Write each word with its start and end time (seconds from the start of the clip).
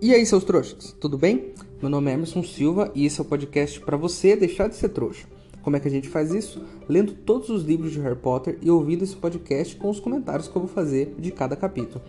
E 0.00 0.14
aí, 0.14 0.24
seus 0.24 0.44
trouxas, 0.44 0.92
tudo 1.00 1.18
bem? 1.18 1.52
Meu 1.82 1.90
nome 1.90 2.08
é 2.08 2.14
Emerson 2.14 2.40
Silva 2.44 2.88
e 2.94 3.04
esse 3.04 3.18
é 3.18 3.22
o 3.22 3.26
podcast 3.26 3.80
para 3.80 3.96
você 3.96 4.36
deixar 4.36 4.68
de 4.68 4.76
ser 4.76 4.90
trouxa. 4.90 5.26
Como 5.60 5.74
é 5.74 5.80
que 5.80 5.88
a 5.88 5.90
gente 5.90 6.08
faz 6.08 6.32
isso? 6.32 6.64
Lendo 6.88 7.12
todos 7.12 7.48
os 7.48 7.64
livros 7.64 7.90
de 7.90 7.98
Harry 7.98 8.14
Potter 8.14 8.58
e 8.62 8.70
ouvindo 8.70 9.02
esse 9.02 9.16
podcast 9.16 9.74
com 9.74 9.90
os 9.90 9.98
comentários 9.98 10.46
que 10.46 10.54
eu 10.54 10.62
vou 10.62 10.70
fazer 10.70 11.16
de 11.18 11.32
cada 11.32 11.56
capítulo. 11.56 12.00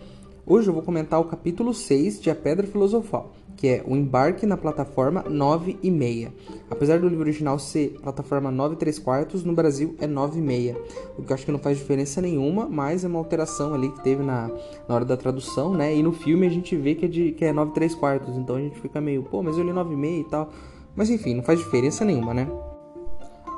Hoje 0.46 0.68
eu 0.68 0.72
vou 0.72 0.84
comentar 0.84 1.18
o 1.18 1.24
capítulo 1.24 1.74
6 1.74 2.20
de 2.20 2.30
A 2.30 2.34
Pedra 2.34 2.64
Filosofal, 2.64 3.32
que 3.60 3.68
é 3.68 3.84
o 3.86 3.94
embarque 3.94 4.46
na 4.46 4.56
plataforma 4.56 5.22
9 5.28 5.78
e 5.82 5.90
meia. 5.90 6.32
Apesar 6.70 6.98
do 6.98 7.06
livro 7.06 7.22
original 7.22 7.58
ser 7.58 7.90
plataforma 8.00 8.50
9 8.50 8.74
e 8.74 8.78
3 8.78 8.98
quartos, 8.98 9.44
no 9.44 9.52
Brasil 9.52 9.94
é 10.00 10.06
9 10.06 10.38
e 10.38 10.42
meia. 10.42 10.76
O 11.18 11.22
que 11.22 11.30
eu 11.30 11.34
acho 11.34 11.44
que 11.44 11.52
não 11.52 11.58
faz 11.58 11.76
diferença 11.76 12.22
nenhuma, 12.22 12.66
mas 12.66 13.04
é 13.04 13.06
uma 13.06 13.18
alteração 13.18 13.74
ali 13.74 13.90
que 13.90 14.02
teve 14.02 14.22
na, 14.22 14.50
na 14.88 14.94
hora 14.94 15.04
da 15.04 15.14
tradução, 15.14 15.74
né? 15.74 15.94
E 15.94 16.02
no 16.02 16.10
filme 16.10 16.46
a 16.46 16.50
gente 16.50 16.74
vê 16.74 16.94
que 16.94 17.04
é, 17.04 17.08
de, 17.08 17.32
que 17.32 17.44
é 17.44 17.52
9 17.52 17.72
e 17.72 17.74
3 17.74 17.94
quartos, 17.96 18.34
então 18.34 18.56
a 18.56 18.60
gente 18.60 18.80
fica 18.80 18.98
meio, 18.98 19.24
pô, 19.24 19.42
mas 19.42 19.58
eu 19.58 19.62
li 19.62 19.74
9 19.74 19.92
e 19.92 19.96
meia 19.96 20.20
e 20.20 20.24
tal. 20.24 20.48
Mas 20.96 21.10
enfim, 21.10 21.34
não 21.34 21.42
faz 21.42 21.58
diferença 21.58 22.02
nenhuma, 22.02 22.32
né? 22.32 22.48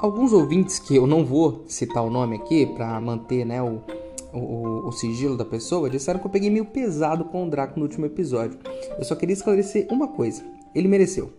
Alguns 0.01 0.33
ouvintes 0.33 0.81
que 0.81 0.97
eu 0.97 1.07
não 1.07 1.25
vou 1.25 1.63
citar 1.69 2.03
o 2.03 2.11
nome 2.11 2.35
aqui 2.35 2.67
para 2.67 3.01
manter, 3.01 3.47
né, 3.47 3.63
o, 3.63 3.81
o, 4.33 4.89
o, 4.89 4.93
sigilo 4.93 5.37
da 5.37 5.45
pessoa, 5.45 5.91
disseram 5.91 6.21
que 6.21 6.27
eu 6.27 6.31
peguei 6.31 6.51
meio 6.51 6.65
pesado 6.65 7.25
com 7.27 7.47
o 7.47 7.51
Draco 7.51 7.79
no 7.79 7.85
último 7.85 8.07
episódio. 8.07 8.59
Eu 8.99 9.05
só 9.05 9.15
queria 9.15 9.35
esclarecer 9.35 9.87
uma 9.91 10.09
coisa: 10.09 10.43
ele 10.75 10.89
mereceu. 10.89 11.33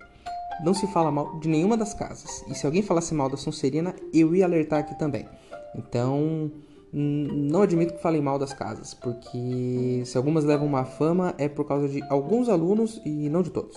Não 0.63 0.73
se 0.73 0.85
fala 0.87 1.11
mal 1.11 1.39
de 1.39 1.49
nenhuma 1.49 1.75
das 1.75 1.93
casas. 1.93 2.43
E 2.47 2.55
se 2.55 2.65
alguém 2.65 2.81
falasse 2.81 3.13
mal 3.13 3.29
da 3.29 3.37
Sonserina, 3.37 3.95
eu 4.13 4.35
ia 4.35 4.45
alertar 4.45 4.79
aqui 4.79 4.97
também. 4.97 5.27
Então, 5.75 6.51
não 6.93 7.63
admito 7.63 7.95
que 7.95 8.01
falem 8.01 8.21
mal 8.21 8.37
das 8.37 8.53
casas, 8.53 8.93
porque 8.93 10.03
se 10.05 10.15
algumas 10.15 10.45
levam 10.45 10.67
uma 10.67 10.85
fama 10.85 11.33
é 11.39 11.49
por 11.49 11.65
causa 11.65 11.89
de 11.89 12.03
alguns 12.03 12.47
alunos 12.47 13.01
e 13.03 13.29
não 13.29 13.41
de 13.41 13.49
todos. 13.49 13.75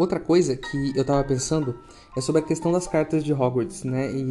Outra 0.00 0.18
coisa 0.18 0.56
que 0.56 0.96
eu 0.96 1.04
tava 1.04 1.22
pensando 1.22 1.74
é 2.16 2.22
sobre 2.22 2.40
a 2.40 2.44
questão 2.44 2.72
das 2.72 2.86
cartas 2.86 3.22
de 3.22 3.34
Hogwarts, 3.34 3.84
né? 3.84 4.10
E 4.10 4.24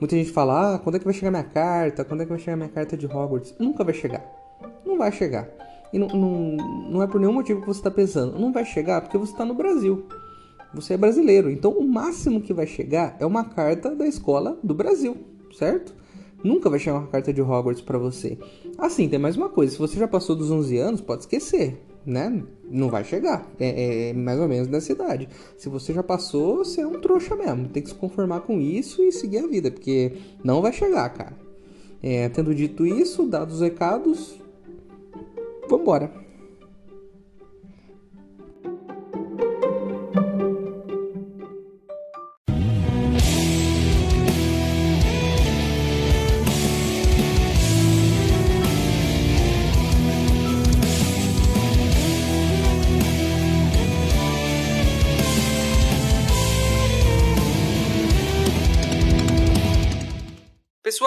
muita 0.00 0.16
gente 0.16 0.32
fala: 0.32 0.74
ah, 0.74 0.78
quando 0.80 0.96
é 0.96 0.98
que 0.98 1.04
vai 1.04 1.14
chegar 1.14 1.30
minha 1.30 1.44
carta? 1.44 2.04
Quando 2.04 2.22
é 2.22 2.24
que 2.24 2.30
vai 2.30 2.40
chegar 2.40 2.56
minha 2.56 2.68
carta 2.68 2.96
de 2.96 3.06
Hogwarts? 3.06 3.54
Nunca 3.56 3.84
vai 3.84 3.94
chegar. 3.94 4.20
Não 4.84 4.98
vai 4.98 5.12
chegar. 5.12 5.48
E 5.92 5.98
não, 6.00 6.08
não, 6.08 6.56
não 6.90 7.02
é 7.04 7.06
por 7.06 7.20
nenhum 7.20 7.34
motivo 7.34 7.60
que 7.60 7.68
você 7.68 7.78
está 7.78 7.88
pensando. 7.88 8.36
Não 8.36 8.52
vai 8.52 8.64
chegar 8.64 9.00
porque 9.00 9.16
você 9.16 9.30
está 9.30 9.44
no 9.44 9.54
Brasil. 9.54 10.08
Você 10.74 10.94
é 10.94 10.96
brasileiro. 10.96 11.48
Então 11.52 11.70
o 11.70 11.86
máximo 11.86 12.40
que 12.40 12.52
vai 12.52 12.66
chegar 12.66 13.16
é 13.20 13.24
uma 13.24 13.44
carta 13.44 13.94
da 13.94 14.08
escola 14.08 14.58
do 14.60 14.74
Brasil, 14.74 15.16
certo? 15.56 15.94
Nunca 16.42 16.68
vai 16.68 16.80
chegar 16.80 16.98
uma 16.98 17.06
carta 17.06 17.32
de 17.32 17.40
Hogwarts 17.40 17.80
para 17.80 17.96
você. 17.96 18.36
Assim, 18.76 19.08
tem 19.08 19.20
mais 19.20 19.36
uma 19.36 19.48
coisa. 19.48 19.72
Se 19.72 19.78
você 19.78 20.00
já 20.00 20.08
passou 20.08 20.34
dos 20.34 20.50
11 20.50 20.78
anos, 20.78 21.00
pode 21.00 21.20
esquecer 21.20 21.91
né? 22.04 22.42
Não 22.70 22.88
vai 22.88 23.04
chegar. 23.04 23.50
É, 23.58 24.10
é, 24.10 24.12
mais 24.12 24.38
ou 24.38 24.48
menos 24.48 24.68
nessa 24.68 24.92
idade. 24.92 25.28
Se 25.56 25.68
você 25.68 25.92
já 25.92 26.02
passou, 26.02 26.58
você 26.58 26.80
é 26.80 26.86
um 26.86 27.00
trouxa 27.00 27.36
mesmo. 27.36 27.68
Tem 27.68 27.82
que 27.82 27.90
se 27.90 27.94
conformar 27.94 28.40
com 28.40 28.60
isso 28.60 29.02
e 29.02 29.12
seguir 29.12 29.38
a 29.38 29.46
vida, 29.46 29.70
porque 29.70 30.12
não 30.42 30.62
vai 30.62 30.72
chegar, 30.72 31.08
cara. 31.10 31.36
É, 32.02 32.28
tendo 32.28 32.54
dito 32.54 32.84
isso, 32.84 33.26
dados 33.26 33.56
os 33.56 33.60
recados, 33.60 34.40
vambora. 35.68 36.21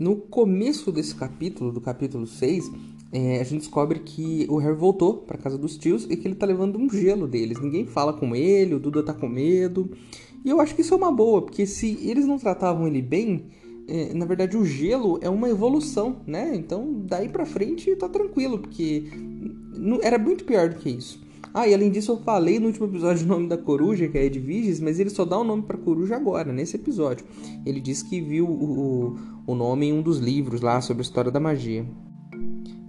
No 0.00 0.16
começo 0.16 0.90
desse 0.90 1.14
capítulo, 1.14 1.70
do 1.70 1.78
capítulo 1.78 2.26
6, 2.26 2.72
é, 3.12 3.38
a 3.38 3.44
gente 3.44 3.58
descobre 3.58 3.98
que 3.98 4.46
o 4.48 4.56
Harry 4.56 4.74
voltou 4.74 5.18
para 5.18 5.36
casa 5.36 5.58
dos 5.58 5.76
tios 5.76 6.06
e 6.08 6.16
que 6.16 6.26
ele 6.26 6.34
tá 6.34 6.46
levando 6.46 6.78
um 6.78 6.88
gelo 6.88 7.28
deles. 7.28 7.60
Ninguém 7.60 7.84
fala 7.84 8.14
com 8.14 8.34
ele, 8.34 8.74
o 8.74 8.80
Duda 8.80 9.02
tá 9.02 9.12
com 9.12 9.28
medo. 9.28 9.90
E 10.42 10.48
eu 10.48 10.58
acho 10.58 10.74
que 10.74 10.80
isso 10.80 10.94
é 10.94 10.96
uma 10.96 11.12
boa, 11.12 11.42
porque 11.42 11.66
se 11.66 11.98
eles 12.00 12.24
não 12.24 12.38
tratavam 12.38 12.86
ele 12.86 13.02
bem, 13.02 13.44
é, 13.86 14.14
na 14.14 14.24
verdade 14.24 14.56
o 14.56 14.64
gelo 14.64 15.18
é 15.20 15.28
uma 15.28 15.50
evolução, 15.50 16.22
né? 16.26 16.50
Então 16.54 17.02
daí 17.06 17.28
pra 17.28 17.44
frente 17.44 17.94
tá 17.94 18.08
tranquilo, 18.08 18.58
porque 18.58 19.04
era 20.00 20.18
muito 20.18 20.44
pior 20.44 20.70
do 20.70 20.76
que 20.76 20.88
isso. 20.88 21.20
Ah, 21.52 21.66
e 21.66 21.74
além 21.74 21.90
disso 21.90 22.12
eu 22.12 22.18
falei 22.18 22.58
no 22.60 22.66
último 22.66 22.86
episódio 22.86 23.24
o 23.24 23.28
nome 23.28 23.48
da 23.48 23.58
coruja, 23.58 24.08
que 24.08 24.16
é 24.16 24.24
Edviges, 24.24 24.80
mas 24.80 25.00
ele 25.00 25.10
só 25.10 25.24
dá 25.24 25.38
o 25.38 25.44
nome 25.44 25.62
para 25.62 25.76
coruja 25.76 26.16
agora, 26.16 26.52
nesse 26.52 26.76
episódio. 26.76 27.26
Ele 27.66 27.80
disse 27.80 28.08
que 28.08 28.20
viu 28.20 28.46
o, 28.46 28.64
o, 28.64 29.16
o 29.46 29.54
nome 29.54 29.86
em 29.86 29.92
um 29.92 30.02
dos 30.02 30.18
livros 30.18 30.60
lá 30.60 30.80
sobre 30.80 31.00
a 31.00 31.04
história 31.04 31.30
da 31.30 31.40
magia. 31.40 31.84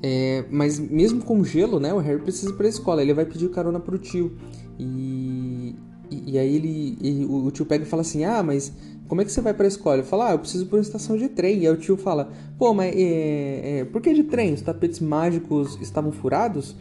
É, 0.03 0.45
mas 0.49 0.79
mesmo 0.79 1.23
com 1.23 1.43
gelo, 1.43 1.79
né, 1.79 1.93
o 1.93 1.99
Harry 1.99 2.21
precisa 2.21 2.51
ir 2.51 2.55
pra 2.55 2.67
escola, 2.67 3.01
ele 3.01 3.13
vai 3.13 3.25
pedir 3.25 3.49
carona 3.49 3.79
pro 3.79 3.97
tio. 3.97 4.35
E, 4.79 5.75
e, 6.09 6.31
e 6.33 6.37
aí 6.39 6.55
ele, 6.55 6.97
e 7.01 7.25
o, 7.25 7.45
o 7.45 7.51
tio 7.51 7.65
pega 7.65 7.83
e 7.83 7.87
fala 7.87 8.01
assim, 8.01 8.23
ah, 8.23 8.41
mas 8.41 8.73
como 9.07 9.19
é 9.19 9.25
que 9.25 9.31
você 9.31 9.41
vai 9.41 9.53
pra 9.53 9.67
escola? 9.67 9.97
Ele 9.97 10.07
fala, 10.07 10.29
ah, 10.29 10.31
eu 10.31 10.39
preciso 10.39 10.63
ir 10.63 10.67
por 10.67 10.77
uma 10.77 10.81
estação 10.81 11.17
de 11.17 11.27
trem. 11.27 11.63
E 11.63 11.67
aí 11.67 11.73
o 11.73 11.75
tio 11.75 11.97
fala, 11.97 12.31
pô, 12.57 12.73
mas 12.73 12.95
é, 12.95 13.79
é, 13.79 13.85
por 13.85 14.01
que 14.01 14.13
de 14.13 14.23
trem? 14.23 14.53
Os 14.53 14.61
tapetes 14.61 15.01
mágicos 15.01 15.77
estavam 15.81 16.13
furados? 16.13 16.75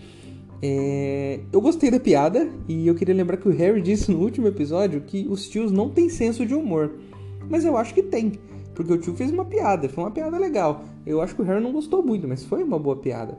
É... 0.63 1.41
Eu 1.53 1.61
gostei 1.61 1.91
da 1.91 1.99
piada 1.99 2.49
e 2.69 2.87
eu 2.87 2.95
queria 2.95 3.15
lembrar 3.15 3.37
que 3.37 3.49
o 3.49 3.53
Harry 3.53 3.81
disse 3.81 4.11
no 4.11 4.21
último 4.21 4.47
episódio 4.47 5.01
que 5.01 5.27
os 5.29 5.49
tios 5.49 5.73
não 5.73 5.89
têm 5.89 6.09
senso 6.09 6.45
de 6.45 6.55
humor. 6.55 6.93
Mas 7.49 7.65
eu 7.65 7.77
acho 7.77 7.95
que 7.95 8.03
tem, 8.03 8.33
porque 8.75 8.93
o 8.93 8.99
tio 8.99 9.15
fez 9.15 9.31
uma 9.31 9.45
piada, 9.45 9.89
foi 9.89 10.05
uma 10.05 10.11
piada 10.11 10.39
legal. 10.39 10.85
Eu 11.05 11.21
acho 11.21 11.35
que 11.35 11.43
o 11.43 11.45
Harry 11.45 11.63
não 11.63 11.73
gostou 11.73 12.03
muito, 12.03 12.29
mas 12.29 12.45
foi 12.45 12.63
uma 12.63 12.79
boa 12.79 12.97
piada. 12.97 13.39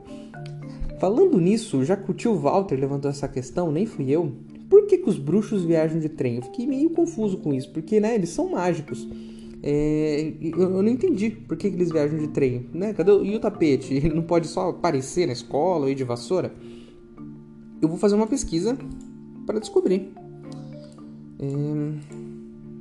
Falando 1.00 1.40
nisso, 1.40 1.84
já 1.84 1.96
que 1.96 2.10
o 2.10 2.14
tio 2.14 2.36
Walter 2.36 2.78
levantou 2.78 3.10
essa 3.10 3.26
questão, 3.26 3.72
nem 3.72 3.86
fui 3.86 4.10
eu. 4.10 4.32
Por 4.68 4.86
que, 4.86 4.98
que 4.98 5.08
os 5.08 5.18
bruxos 5.18 5.64
viajam 5.64 5.98
de 5.98 6.08
trem? 6.08 6.36
Eu 6.36 6.42
fiquei 6.42 6.66
meio 6.66 6.90
confuso 6.90 7.38
com 7.38 7.52
isso, 7.52 7.70
porque 7.72 8.00
né, 8.00 8.14
eles 8.14 8.30
são 8.30 8.50
mágicos. 8.50 9.08
É, 9.62 10.32
eu, 10.40 10.70
não 10.70 10.88
entendi 10.88 11.30
por 11.30 11.56
que, 11.56 11.70
que 11.70 11.76
eles 11.76 11.90
viajam 11.90 12.18
de 12.18 12.28
trem. 12.28 12.66
Né? 12.72 12.92
Cadê 12.94 13.12
e 13.12 13.34
o 13.34 13.40
tapete? 13.40 13.94
Ele 13.94 14.14
não 14.14 14.22
pode 14.22 14.46
só 14.48 14.70
aparecer 14.70 15.26
na 15.26 15.32
escola 15.32 15.86
ou 15.86 15.90
ir 15.90 15.94
de 15.94 16.04
vassoura? 16.04 16.52
Eu 17.82 17.88
vou 17.88 17.98
fazer 17.98 18.14
uma 18.14 18.28
pesquisa 18.28 18.78
para 19.44 19.58
descobrir. 19.58 20.14
É... 21.40 22.22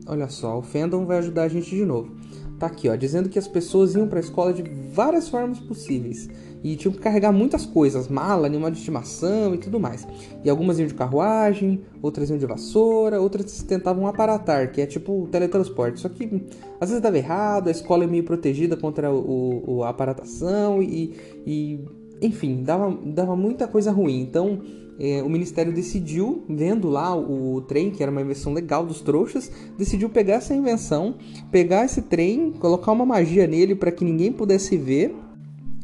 Olha 0.06 0.30
só, 0.30 0.60
o 0.60 0.62
fandom 0.62 1.06
vai 1.06 1.18
ajudar 1.18 1.44
a 1.44 1.48
gente 1.48 1.76
de 1.76 1.86
novo. 1.86 2.16
Tá 2.60 2.68
aqui, 2.68 2.88
ó, 2.88 2.96
dizendo 2.96 3.28
que 3.28 3.40
as 3.40 3.48
pessoas 3.48 3.96
iam 3.96 4.08
para 4.08 4.20
a 4.20 4.22
escola 4.22 4.54
de 4.54 4.62
várias 4.94 5.28
formas 5.28 5.60
possíveis 5.60 6.30
e 6.64 6.76
tinham 6.76 6.94
que 6.94 7.00
carregar 7.00 7.32
muitas 7.32 7.66
coisas, 7.66 8.08
mala, 8.08 8.46
animal 8.46 8.70
de 8.70 8.78
estimação 8.78 9.56
e 9.56 9.58
tudo 9.58 9.80
mais. 9.80 10.08
E 10.44 10.50
algumas 10.50 10.78
iam 10.78 10.88
de 10.88 10.94
carruagem, 10.94 11.82
outras 12.04 12.30
iam 12.30 12.38
de 12.38 12.46
vassoura, 12.46 13.20
outras 13.20 13.64
tentavam 13.64 14.06
aparatar, 14.06 14.72
que 14.72 14.80
é 14.80 14.86
tipo 14.86 15.28
teletransporte. 15.32 16.00
Só 16.00 16.10
que 16.10 16.46
às 16.80 16.90
vezes 16.90 17.02
dava 17.02 17.18
errado, 17.18 17.68
a 17.68 17.72
escola 17.72 18.04
é 18.04 18.08
meio 18.08 18.24
protegida 18.24 18.78
contra 18.78 19.12
o, 19.12 19.64
o 19.66 19.84
a 19.84 19.90
aparatação 19.90 20.84
e, 20.84 21.16
e 21.48 21.80
enfim, 22.22 22.62
dava, 22.64 22.96
dava 23.06 23.36
muita 23.36 23.68
coisa 23.68 23.92
ruim. 23.92 24.22
Então 24.22 24.60
é, 25.04 25.24
o 25.24 25.28
Ministério 25.28 25.74
decidiu, 25.74 26.44
vendo 26.48 26.88
lá 26.88 27.16
o, 27.16 27.56
o, 27.56 27.62
trem, 27.62 27.90
que 27.90 28.04
era 28.04 28.12
uma 28.12 28.22
invenção 28.22 28.54
legal 28.54 28.86
dos 28.86 29.02
trouxas, 29.02 29.52
decidiu 29.76 30.10
pegar 30.10 30.36
essa 30.36 30.54
invenção, 30.54 31.16
pegar 31.50 31.84
esse 31.86 32.04
trem, 32.04 32.52
colocar 32.52 32.92
uma 32.92 33.04
magia 33.04 33.48
nele 33.48 33.74
para 33.74 33.92
que 33.92 34.06
ninguém 34.06 34.32
pudesse 34.32 34.78
ver. 34.78 35.16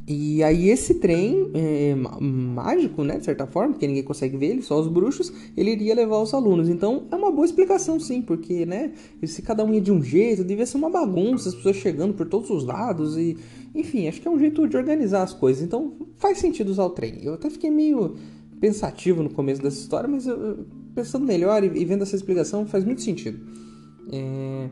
E 0.07 0.43
aí 0.43 0.69
esse 0.69 0.93
trem 0.93 1.49
é, 1.55 1.95
mágico, 1.95 3.03
né, 3.03 3.17
de 3.17 3.25
certa 3.25 3.47
forma, 3.47 3.73
porque 3.73 3.87
ninguém 3.87 4.03
consegue 4.03 4.37
ver 4.37 4.51
ele, 4.51 4.61
só 4.61 4.79
os 4.79 4.87
bruxos, 4.87 5.33
ele 5.57 5.71
iria 5.71 5.95
levar 5.95 6.19
os 6.19 6.31
alunos. 6.31 6.69
Então 6.69 7.07
é 7.11 7.15
uma 7.15 7.31
boa 7.31 7.45
explicação, 7.45 7.99
sim, 7.99 8.21
porque, 8.21 8.67
né, 8.67 8.91
se 9.23 9.41
cada 9.41 9.65
um 9.65 9.73
ia 9.73 9.81
de 9.81 9.91
um 9.91 10.01
jeito, 10.01 10.43
devia 10.43 10.65
ser 10.67 10.77
uma 10.77 10.91
bagunça, 10.91 11.49
as 11.49 11.55
pessoas 11.55 11.77
chegando 11.77 12.13
por 12.13 12.27
todos 12.27 12.51
os 12.51 12.63
lados 12.63 13.17
e, 13.17 13.35
enfim, 13.73 14.07
acho 14.07 14.21
que 14.21 14.27
é 14.27 14.31
um 14.31 14.37
jeito 14.37 14.67
de 14.67 14.77
organizar 14.77 15.23
as 15.23 15.33
coisas. 15.33 15.63
Então 15.63 15.93
faz 16.17 16.37
sentido 16.37 16.69
usar 16.69 16.85
o 16.85 16.91
trem. 16.91 17.15
Eu 17.23 17.33
até 17.33 17.49
fiquei 17.49 17.71
meio 17.71 18.15
pensativo 18.59 19.23
no 19.23 19.29
começo 19.29 19.61
dessa 19.61 19.79
história, 19.79 20.07
mas 20.07 20.25
eu, 20.25 20.65
pensando 20.95 21.25
melhor 21.25 21.63
e, 21.63 21.85
vendo 21.85 22.03
essa 22.03 22.15
explicação 22.15 22.65
faz 22.65 22.83
muito 22.83 23.01
sentido. 23.01 23.39
É... 24.11 24.69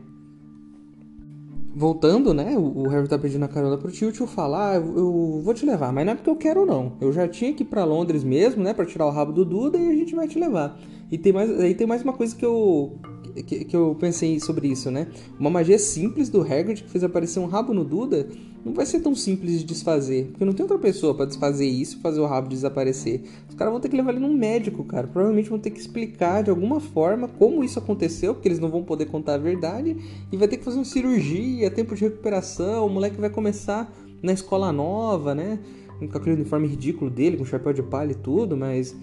Voltando, 1.74 2.32
né? 2.32 2.56
O, 2.56 2.88
Harry 2.88 3.06
tá 3.06 3.18
pedindo 3.18 3.44
a 3.44 3.48
carona 3.48 3.76
pro 3.76 3.92
tio, 3.92 4.08
o 4.08 4.12
tio 4.12 4.26
fala, 4.26 4.70
ah, 4.70 4.76
eu, 4.76 4.96
eu, 4.96 5.40
vou 5.44 5.52
te 5.52 5.66
levar, 5.66 5.92
mas 5.92 6.06
não 6.06 6.12
é 6.14 6.16
porque 6.16 6.30
eu 6.30 6.36
quero 6.36 6.64
não. 6.64 6.96
Eu 7.00 7.12
já 7.12 7.28
tinha 7.28 7.52
que 7.52 7.62
ir 7.62 7.66
pra 7.66 7.84
Londres 7.84 8.24
mesmo, 8.24 8.62
né? 8.62 8.72
Pra 8.72 8.86
tirar 8.86 9.06
o 9.06 9.10
rabo 9.10 9.30
do 9.30 9.44
Duda 9.44 9.76
e 9.76 9.88
a 9.88 9.92
gente 9.92 10.14
vai 10.14 10.26
te 10.26 10.38
levar. 10.38 10.78
E 11.12 11.18
tem 11.18 11.34
mais, 11.34 11.50
aí 11.60 11.74
tem 11.74 11.86
mais 11.86 12.02
uma 12.02 12.14
coisa 12.14 12.34
que 12.34 12.44
eu, 12.44 12.98
que, 13.42 13.64
que, 13.64 13.76
eu 13.76 13.96
pensei 13.98 14.40
sobre 14.40 14.68
isso, 14.68 14.90
né? 14.90 15.08
Uma 15.38 15.50
magia 15.50 15.78
simples 15.78 16.28
do 16.28 16.40
Hagrid 16.40 16.82
que 16.82 16.90
fez 16.90 17.04
aparecer 17.04 17.38
um 17.38 17.46
rabo 17.46 17.74
no 17.74 17.84
Duda 17.84 18.28
não 18.64 18.72
vai 18.72 18.84
ser 18.84 19.00
tão 19.00 19.14
simples 19.14 19.60
de 19.60 19.64
desfazer, 19.64 20.26
porque 20.32 20.44
não 20.44 20.52
tem 20.52 20.64
outra 20.64 20.78
pessoa 20.78 21.14
para 21.14 21.26
desfazer 21.26 21.66
isso 21.66 22.00
fazer 22.00 22.20
o 22.20 22.26
rabo 22.26 22.48
desaparecer. 22.48 23.22
Os 23.48 23.54
caras 23.54 23.72
vão 23.72 23.80
ter 23.80 23.88
que 23.88 23.96
levar 23.96 24.10
ele 24.10 24.20
num 24.20 24.36
médico, 24.36 24.82
cara. 24.82 25.06
Provavelmente 25.06 25.48
vão 25.48 25.58
ter 25.58 25.70
que 25.70 25.78
explicar 25.78 26.42
de 26.42 26.50
alguma 26.50 26.80
forma 26.80 27.28
como 27.28 27.62
isso 27.62 27.78
aconteceu, 27.78 28.34
porque 28.34 28.48
eles 28.48 28.58
não 28.58 28.68
vão 28.68 28.82
poder 28.82 29.06
contar 29.06 29.34
a 29.34 29.38
verdade, 29.38 29.96
e 30.32 30.36
vai 30.36 30.48
ter 30.48 30.56
que 30.56 30.64
fazer 30.64 30.78
uma 30.78 30.84
cirurgia, 30.84 31.70
tempo 31.70 31.94
de 31.94 32.04
recuperação, 32.04 32.86
o 32.86 32.90
moleque 32.90 33.20
vai 33.20 33.30
começar 33.30 33.92
na 34.20 34.32
escola 34.32 34.72
nova, 34.72 35.34
né? 35.34 35.60
Com 35.98 36.18
aquele 36.18 36.34
uniforme 36.34 36.66
ridículo 36.66 37.10
dele, 37.10 37.36
com 37.36 37.44
chapéu 37.44 37.72
de 37.72 37.82
palha 37.82 38.12
e 38.12 38.16
tudo, 38.16 38.56
mas 38.56 38.96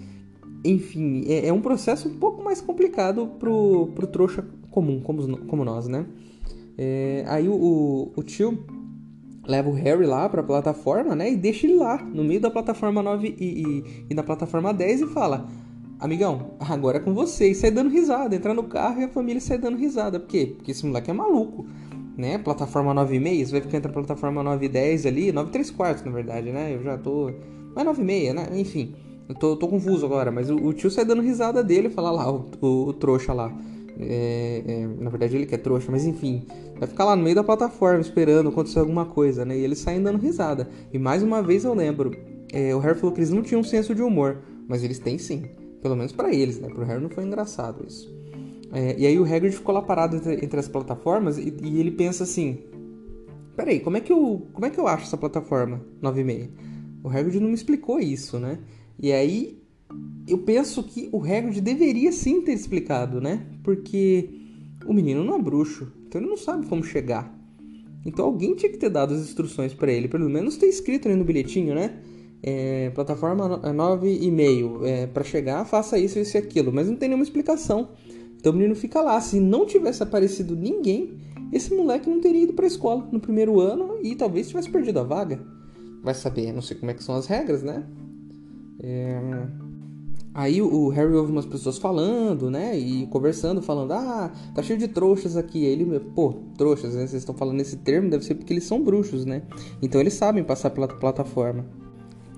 enfim, 0.64 1.24
é, 1.28 1.48
é, 1.48 1.54
um 1.54 1.62
processo 1.62 2.08
um 2.08 2.18
pouco 2.18 2.44
mais 2.44 2.62
complicado 2.62 3.28
pro, 3.40 3.88
pro 3.94 4.08
trouxa 4.08 4.46
comum, 4.72 5.02
como, 5.02 5.38
como 5.46 5.66
nós, 5.66 5.88
né? 5.88 6.06
É, 6.78 7.26
aí 7.28 7.48
o, 7.48 8.12
o, 8.16 8.24
tio 8.24 8.64
leva 9.46 9.70
o 9.70 9.74
Harry 9.74 10.06
lá 10.06 10.28
pra 10.30 10.42
plataforma, 10.42 11.16
né? 11.16 11.32
E 11.32 11.36
deixa 11.36 11.68
ele 11.68 11.76
lá, 11.76 11.98
no 12.04 12.24
meio 12.24 12.40
da 12.40 12.50
plataforma 12.50 13.04
9 13.04 13.36
e, 13.38 13.46
e, 13.46 14.06
e 14.10 14.14
na 14.14 14.24
plataforma 14.24 14.74
10 14.74 15.02
e 15.02 15.08
fala: 15.08 15.48
Amigão, 16.00 16.52
agora 16.60 16.98
é 16.98 17.00
com 17.00 17.14
você. 17.14 17.50
E 17.50 17.56
sai 17.56 17.72
dando 17.72 17.90
risada, 17.90 18.36
entra 18.36 18.54
no 18.54 18.64
carro 18.64 19.02
e 19.02 19.04
a 19.04 19.10
família 19.10 19.42
sai 19.42 19.58
dando 19.58 19.78
risada. 19.78 20.20
Por 20.20 20.28
quê? 20.28 20.54
Porque 20.56 20.72
esse 20.72 20.86
moleque 20.86 21.12
é 21.12 21.14
maluco, 21.14 21.66
né? 22.18 22.38
Plataforma 22.38 22.94
9 22.94 23.18
e 23.18 23.46
você 23.46 23.52
vai 23.52 23.62
ficar 23.62 23.78
entre 23.78 23.92
a 23.92 23.94
plataforma 23.94 24.42
9 24.42 24.66
e 24.66 24.70
10 24.70 25.06
ali, 25.06 25.32
9 25.32 25.50
e 25.50 25.52
3 25.52 25.72
quartos, 25.72 26.04
na 26.04 26.12
verdade, 26.12 26.52
né? 26.52 26.74
Eu 26.74 26.84
já 26.84 26.98
tô. 26.98 27.32
Mas 27.76 27.86
9 27.86 28.02
e 28.02 28.06
meia, 28.06 28.34
né? 28.34 28.48
Enfim. 28.54 28.96
Eu 29.28 29.36
tô, 29.36 29.56
tô 29.56 29.68
confuso 29.68 30.06
agora, 30.06 30.32
mas 30.32 30.50
o, 30.50 30.56
o, 30.56 30.74
tio 30.74 30.92
sai 30.92 31.06
dando 31.06 31.22
risada 31.22 31.64
dele 31.64 31.90
fala 31.90 32.12
lá, 32.12 32.32
o, 32.32 32.46
o, 32.62 32.68
o 32.88 32.94
trouxa 32.94 33.34
lá. 33.34 33.52
É, 34.00 34.64
é, 34.66 34.88
na 35.02 35.10
verdade 35.10 35.36
ele 35.36 35.46
que 35.46 35.54
é 35.54 35.58
trouxa, 35.58 35.92
mas 35.92 36.06
enfim, 36.06 36.46
vai 36.80 36.88
ficar 36.88 37.06
lá 37.06 37.16
no 37.16 37.24
meio 37.24 37.36
da 37.36 37.44
plataforma 37.44 38.02
esperando 38.02 38.50
acontecer 38.50 38.80
alguma 38.80 39.06
coisa, 39.06 39.46
né? 39.46 39.58
E 39.58 39.64
eles 39.64 39.80
saem 39.80 40.02
dando 40.02 40.18
risada. 40.18 40.68
E 40.92 40.98
mais 40.98 41.22
uma 41.24 41.42
vez 41.42 41.64
eu 41.64 41.74
lembro, 41.74 42.12
é, 42.52 42.76
o 42.76 42.80
Harry 42.80 42.98
falou 42.98 43.14
que 43.14 43.20
eles 43.20 43.30
não 43.30 43.42
tinham 43.42 43.62
um 43.62 43.64
senso 43.64 43.94
de 43.94 44.02
humor, 44.02 44.40
mas 44.68 44.84
eles 44.84 45.00
têm 45.00 45.18
sim. 45.18 45.44
Pelo 45.82 45.96
menos 45.96 46.12
para 46.12 46.34
eles, 46.34 46.60
né? 46.60 46.70
Pro 46.70 46.86
Harry 46.86 47.02
não 47.02 47.10
foi 47.10 47.24
engraçado 47.24 47.86
isso. 47.86 48.12
É, 48.72 48.96
e 48.98 49.06
aí 49.06 49.20
o 49.20 49.24
Hagrid 49.24 49.54
ficou 49.54 49.76
lá 49.76 49.82
parado 49.82 50.16
entre, 50.16 50.44
entre 50.44 50.60
as 50.60 50.68
plataformas 50.68 51.38
e, 51.38 51.54
e, 51.62 51.80
ele 51.80 51.92
pensa 51.92 52.24
assim: 52.24 52.60
Peraí, 53.56 53.80
como 53.80 53.98
é 53.98 54.00
que 54.00 54.12
eu, 54.12 54.48
como 54.52 54.66
é 54.66 54.70
que 54.70 54.80
eu 54.80 54.88
acho 54.88 55.04
essa 55.04 55.18
plataforma 55.18 55.80
9 56.02 56.22
e 56.22 56.24
meia? 56.24 56.50
O 57.04 57.10
Hagrid 57.10 57.40
não 57.40 57.50
me 57.50 57.54
explicou 57.54 58.00
isso, 58.00 58.40
né? 58.40 58.58
E 59.00 59.12
aí 59.12 59.62
eu 60.28 60.38
penso 60.40 60.84
que 60.84 61.10
o 61.12 61.22
Hagrid 61.22 61.62
deveria 61.62 62.12
sim 62.12 62.42
ter 62.42 62.54
explicado, 62.54 63.20
né? 63.20 63.46
Porque 63.64 64.30
o 64.86 64.94
menino 64.94 65.24
não 65.24 65.36
é 65.36 65.42
bruxo, 65.42 65.92
então 66.08 66.22
ele 66.22 66.30
não 66.30 66.38
sabe 66.38 66.68
como 66.68 66.84
chegar. 66.84 67.34
Então 68.06 68.26
alguém 68.26 68.56
tinha 68.56 68.72
que 68.72 68.78
ter 68.78 68.90
dado 68.90 69.14
as 69.14 69.22
instruções 69.22 69.74
para 69.74 69.92
ele, 69.92 70.08
pelo 70.08 70.30
menos 70.30 70.58
ter 70.58 70.68
escrito 70.68 71.08
ali 71.08 71.18
no 71.18 71.24
bilhetinho, 71.24 71.74
né? 71.74 72.00
É, 72.42 72.90
plataforma 72.90 73.60
9,5, 73.60 74.86
é, 74.86 75.08
para 75.08 75.24
chegar 75.24 75.64
faça 75.64 75.98
isso, 75.98 76.20
isso 76.20 76.36
e 76.36 76.40
aquilo, 76.40 76.74
mas 76.74 76.90
não 76.90 76.96
tem 76.98 77.08
nenhuma 77.08 77.24
explicação. 77.24 77.90
Então 78.36 78.52
o 78.52 78.56
menino 78.56 78.76
fica 78.76 79.02
lá. 79.02 79.20
Se 79.22 79.40
não 79.40 79.66
tivesse 79.66 80.04
aparecido 80.04 80.54
ninguém, 80.54 81.18
esse 81.54 81.74
moleque 81.74 82.10
não 82.10 82.20
teria 82.20 82.44
ido 82.44 82.54
para 82.54 82.68
escola 82.68 83.08
no 83.12 83.20
primeiro 83.20 83.60
ano 83.62 83.98
e 84.02 84.16
talvez 84.16 84.50
tivesse 84.50 84.70
perdido 84.70 85.00
a 85.00 85.04
vaga. 85.04 85.40
Vai 86.04 86.14
saber, 86.14 86.52
não 86.52 86.62
sei 86.62 86.76
como 86.76 86.92
é 86.92 86.94
que 86.94 87.04
são 87.04 87.16
as 87.16 87.26
regras, 87.28 87.64
né? 87.64 87.86
É... 88.84 89.48
Aí 90.36 90.62
o 90.62 90.90
Harry 90.90 91.14
ouve 91.14 91.32
umas 91.32 91.46
pessoas 91.46 91.78
falando, 91.78 92.50
né? 92.50 92.78
E 92.78 93.06
conversando, 93.08 93.62
falando: 93.62 93.92
Ah, 93.92 94.32
tá 94.54 94.64
cheio 94.64 94.80
de 94.80 94.88
trouxas 94.88 95.38
aqui. 95.38 95.66
Aí 95.66 95.72
ele, 95.72 96.00
pô, 96.00 96.34
trouxas, 96.58 96.96
né? 96.96 97.02
Vocês 97.02 97.22
estão 97.22 97.36
falando 97.36 97.62
esse 97.62 97.78
termo, 97.78 98.10
deve 98.10 98.26
ser 98.26 98.36
porque 98.36 98.52
eles 98.52 98.64
são 98.64 98.84
bruxos, 98.84 99.26
né? 99.26 99.44
Então 99.82 100.02
eles 100.02 100.14
sabem 100.14 100.44
passar 100.44 100.72
pela 100.72 100.88
plataforma. 100.88 101.66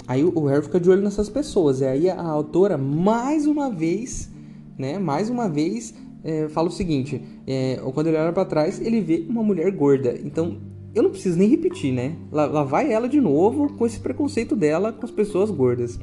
Aí 0.07 0.24
o 0.24 0.45
Harry 0.45 0.62
fica 0.62 0.80
de 0.80 0.89
olho 0.89 1.01
nessas 1.01 1.30
pessoas. 1.30 1.80
E 1.80 1.86
aí 1.86 2.09
a 2.09 2.21
autora, 2.21 2.77
mais 2.77 3.47
uma 3.47 3.71
vez, 3.71 4.30
né? 4.77 5.00
Mais 5.00 5.30
uma 5.30 5.47
vez, 5.47 5.95
é, 6.21 6.50
fala 6.50 6.68
o 6.68 6.71
seguinte: 6.71 7.21
é, 7.47 7.80
quando 7.94 8.07
ele 8.07 8.18
olha 8.18 8.33
para 8.33 8.44
trás, 8.44 8.81
ele 8.81 9.00
vê 9.00 9.25
uma 9.30 9.42
mulher 9.42 9.71
gorda. 9.71 10.19
Então 10.21 10.57
eu 10.94 11.01
não 11.01 11.12
preciso 11.12 11.38
nem 11.38 11.47
repetir, 11.47 11.94
né? 11.94 12.15
Lá, 12.31 12.45
lá 12.45 12.63
vai 12.63 12.92
ela 12.92 13.07
de 13.07 13.21
novo 13.21 13.74
com 13.74 13.86
esse 13.86 14.00
preconceito 14.00 14.56
dela 14.56 14.92
com 14.92 15.06
as 15.06 15.12
pessoas 15.12 15.50
gordas. 15.50 15.97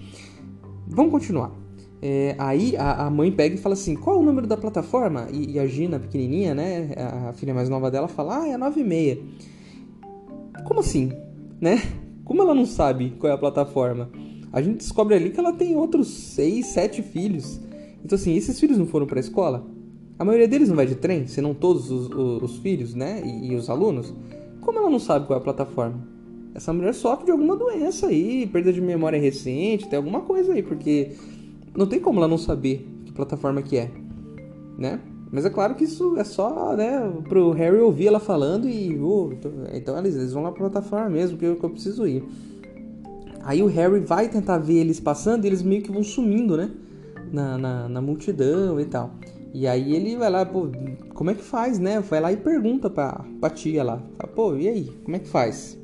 Vamos 0.93 1.11
continuar. 1.11 1.53
É, 2.01 2.35
aí 2.37 2.77
a, 2.77 3.07
a, 3.07 3.11
mãe 3.11 3.31
pega 3.31 3.55
e 3.55 3.59
fala 3.59 3.75
assim: 3.75 3.95
qual 3.95 4.17
é 4.17 4.19
o 4.19 4.23
número 4.23 4.47
da 4.47 4.57
plataforma? 4.57 5.29
E, 5.33 5.53
e, 5.53 5.59
a 5.59 5.67
Gina, 5.67 6.01
pequenininha, 6.01 6.55
né? 6.55 6.91
A 7.29 7.33
filha 7.33 7.55
mais 7.55 7.69
nova 7.69 7.91
dela 7.91 8.09
fala: 8.09 8.43
ah, 8.43 8.49
é 8.49 8.57
9 8.57 8.81
e 8.81 8.85
meia. 8.85 9.19
Como 10.65 10.81
assim? 10.81 11.13
Né? 11.61 11.81
Como 12.25 12.43
ela 12.43 12.55
não 12.55 12.67
sabe 12.67 13.15
qual 13.19 13.31
é 13.31 13.35
a 13.35 13.39
plataforma? 13.39 14.11
A 14.53 14.61
gente 14.61 14.79
descobre 14.79 15.15
ali 15.15 15.31
que 15.31 15.39
ela 15.39 15.53
tem 15.53 15.77
outros 15.77 16.09
6, 16.09 16.67
7 16.67 17.03
filhos. 17.03 17.61
Então, 18.05 18.17
assim, 18.17 18.35
esses 18.35 18.59
filhos 18.59 18.77
não 18.77 18.87
foram 18.87 19.07
para 19.07 19.19
a 19.19 19.21
escola? 19.21 19.65
A 20.19 20.25
maioria 20.25 20.49
deles 20.49 20.69
não 20.69 20.77
vai 20.77 20.87
de 20.87 20.97
trem, 20.97 21.27
senão 21.27 21.55
todos 21.55 21.91
os, 21.91 22.09
os, 22.11 22.43
os 22.43 22.59
filhos, 22.59 22.95
né? 22.95 23.23
E, 23.25 23.53
e 23.53 23.55
os 23.55 23.71
alunos. 23.71 24.13
Como 24.61 24.79
ela 24.79 24.91
não 24.91 24.99
sabe 24.99 25.27
qual 25.27 25.39
é 25.39 25.41
a 25.41 25.45
plataforma? 25.45 26.12
Essa 26.55 26.73
mulher 26.73 26.93
sofre 26.95 27.27
de 27.27 27.31
alguma 27.31 27.57
doença 27.57 28.09
aí, 28.09 28.47
perda 28.47 28.73
de 28.73 28.81
memória 28.81 29.21
recente, 29.21 29.89
tem 29.89 29.97
alguma 29.97 30.21
coisa 30.21 30.53
aí, 30.53 30.63
porque 30.63 31.13
não 31.75 31.87
tem 31.87 31.99
como 31.99 32.19
ela 32.19 32.29
não 32.29 32.37
saber 32.37 32.87
que 33.07 33.13
plataforma 33.13 33.63
que 33.63 33.79
é, 33.79 33.91
né? 34.79 35.01
Mas 35.31 35.47
é 35.47 35.51
claro 35.51 35.75
que 35.75 35.85
isso 35.85 36.19
é 36.19 36.25
só, 36.25 36.77
né, 36.77 37.11
pro 37.27 37.53
Harry 37.53 37.79
ouvir 37.79 38.09
ela 38.09 38.21
falando 38.21 38.69
e, 38.69 38.99
oh, 39.01 39.31
então 39.73 39.99
eles, 39.99 40.15
eles 40.15 40.35
vão 40.35 40.43
lá 40.43 40.53
pra 40.53 40.69
plataforma 40.69 41.09
mesmo, 41.09 41.39
que 41.39 41.45
eu, 41.47 41.57
que 41.57 41.65
eu 41.65 41.71
preciso 41.71 42.07
ir. 42.07 42.23
Aí 43.43 43.63
o 43.63 43.67
Harry 43.67 44.01
vai 44.01 44.29
tentar 44.29 44.59
ver 44.59 44.75
eles 44.75 45.01
passando 45.01 45.45
e 45.45 45.49
eles 45.49 45.63
meio 45.63 45.83
que 45.83 45.91
vão 45.91 46.05
sumindo, 46.05 46.55
né, 46.55 46.71
na, 47.33 47.57
na, 47.57 47.89
na 47.89 48.01
multidão 48.03 48.79
e 48.79 48.85
tal. 48.85 49.11
E 49.55 49.67
aí 49.67 49.95
ele 49.95 50.17
vai 50.17 50.31
lá, 50.31 50.47
pô, 50.47 50.69
como 51.15 51.31
é 51.31 51.35
que 51.35 51.43
faz, 51.43 51.79
né? 51.79 52.01
Vai 52.01 52.21
lá 52.21 52.33
e 52.33 52.39
pergunta 52.39 52.89
pra, 52.89 53.23
pra 53.39 53.51
tia 53.51 53.83
lá. 53.83 54.03
Pô, 54.35 54.57
e 54.57 54.67
aí, 54.67 54.91
como 55.05 55.15
é 55.15 55.19
que 55.19 55.29
faz? 55.29 55.79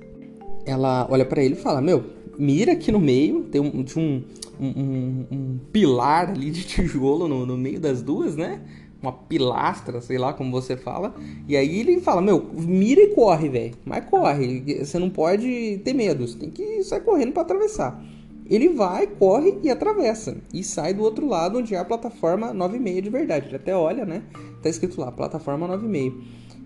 Ela 0.68 1.06
olha 1.10 1.24
para 1.24 1.42
ele 1.42 1.54
e 1.54 1.56
fala, 1.56 1.80
meu, 1.80 2.04
mira 2.38 2.72
aqui 2.72 2.92
no 2.92 3.00
meio, 3.00 3.44
tem 3.44 3.60
um, 3.60 3.84
um, 3.96 4.22
um, 4.60 5.26
um 5.30 5.58
pilar 5.72 6.30
ali 6.30 6.50
de 6.50 6.64
tijolo 6.64 7.26
no, 7.26 7.46
no 7.46 7.56
meio 7.56 7.80
das 7.80 8.02
duas, 8.02 8.36
né? 8.36 8.60
Uma 9.00 9.12
pilastra, 9.12 10.00
sei 10.00 10.18
lá 10.18 10.32
como 10.32 10.50
você 10.50 10.76
fala. 10.76 11.14
E 11.48 11.56
aí 11.56 11.80
ele 11.80 12.00
fala, 12.00 12.20
meu, 12.20 12.50
mira 12.52 13.00
e 13.00 13.14
corre, 13.14 13.48
velho. 13.48 13.74
Mas 13.84 14.04
corre, 14.04 14.84
você 14.84 14.98
não 14.98 15.08
pode 15.08 15.80
ter 15.84 15.94
medo, 15.94 16.26
você 16.26 16.36
tem 16.36 16.50
que 16.50 16.82
sair 16.82 17.00
correndo 17.00 17.32
para 17.32 17.42
atravessar. 17.42 18.04
Ele 18.44 18.70
vai, 18.70 19.06
corre 19.06 19.58
e 19.62 19.70
atravessa. 19.70 20.36
E 20.52 20.64
sai 20.64 20.94
do 20.94 21.02
outro 21.02 21.26
lado 21.26 21.58
onde 21.58 21.74
é 21.74 21.78
a 21.78 21.84
plataforma 21.84 22.52
9,5 22.54 23.00
de 23.02 23.10
verdade. 23.10 23.46
Ele 23.48 23.56
até 23.56 23.76
olha, 23.76 24.04
né? 24.04 24.22
Tá 24.62 24.68
escrito 24.68 25.00
lá, 25.00 25.12
plataforma 25.12 25.68
9,5. 25.68 26.14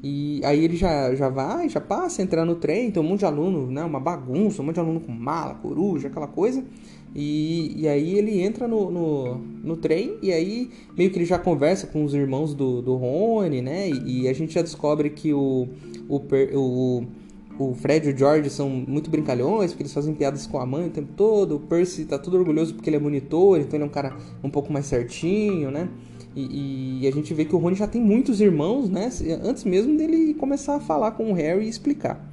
E 0.02 0.40
aí 0.44 0.64
ele 0.64 0.76
já, 0.76 1.14
já 1.14 1.28
vai, 1.28 1.68
já 1.68 1.80
passa, 1.80 2.22
entrar 2.22 2.44
no 2.44 2.56
trem, 2.56 2.90
tem 2.90 3.00
um 3.00 3.06
monte 3.06 3.20
de 3.20 3.24
aluno, 3.24 3.70
né? 3.70 3.84
Uma 3.84 4.00
bagunça, 4.00 4.60
um 4.60 4.64
monte 4.64 4.74
de 4.74 4.80
aluno 4.80 5.00
com 5.00 5.12
mala, 5.12 5.54
coruja, 5.54 6.08
aquela 6.08 6.26
coisa. 6.26 6.64
E, 7.14 7.82
e 7.82 7.86
aí 7.86 8.18
ele 8.18 8.40
entra 8.40 8.66
no, 8.66 8.90
no, 8.90 9.34
no, 9.36 9.76
trem 9.76 10.16
e 10.22 10.32
aí 10.32 10.70
meio 10.96 11.10
que 11.10 11.18
ele 11.18 11.26
já 11.26 11.38
conversa 11.38 11.86
com 11.86 12.04
os 12.04 12.14
irmãos 12.14 12.54
do, 12.54 12.82
do 12.82 12.96
Rony, 12.96 13.62
né? 13.62 13.88
E, 13.90 14.22
e 14.22 14.28
a 14.28 14.32
gente 14.32 14.54
já 14.54 14.62
descobre 14.62 15.10
que 15.10 15.32
o, 15.32 15.68
o, 16.08 16.16
o 16.54 17.06
o 17.58 17.74
Fred 17.74 18.08
e 18.08 18.12
o 18.12 18.16
George 18.16 18.48
são 18.50 18.68
muito 18.68 19.10
brincalhões, 19.10 19.70
porque 19.70 19.82
eles 19.82 19.92
fazem 19.92 20.14
piadas 20.14 20.46
com 20.46 20.58
a 20.58 20.66
mãe 20.66 20.86
o 20.86 20.90
tempo 20.90 21.12
todo. 21.16 21.56
O 21.56 21.60
Percy 21.60 22.04
tá 22.04 22.18
todo 22.18 22.36
orgulhoso 22.36 22.74
porque 22.74 22.88
ele 22.88 22.96
é 22.96 23.00
monitor, 23.00 23.60
então 23.60 23.76
ele 23.76 23.84
é 23.84 23.86
um 23.86 23.90
cara 23.90 24.16
um 24.42 24.50
pouco 24.50 24.72
mais 24.72 24.86
certinho, 24.86 25.70
né? 25.70 25.88
E, 26.34 27.00
e, 27.02 27.08
a 27.08 27.10
gente 27.10 27.34
vê 27.34 27.44
que 27.44 27.54
o 27.54 27.58
Rony 27.58 27.76
já 27.76 27.86
tem 27.86 28.00
muitos 28.00 28.40
irmãos, 28.40 28.88
né? 28.88 29.10
Antes 29.42 29.64
mesmo 29.64 29.96
dele 29.96 30.34
começar 30.34 30.76
a 30.76 30.80
falar 30.80 31.12
com 31.12 31.30
o 31.30 31.34
Harry 31.34 31.66
e 31.66 31.68
explicar. 31.68 32.31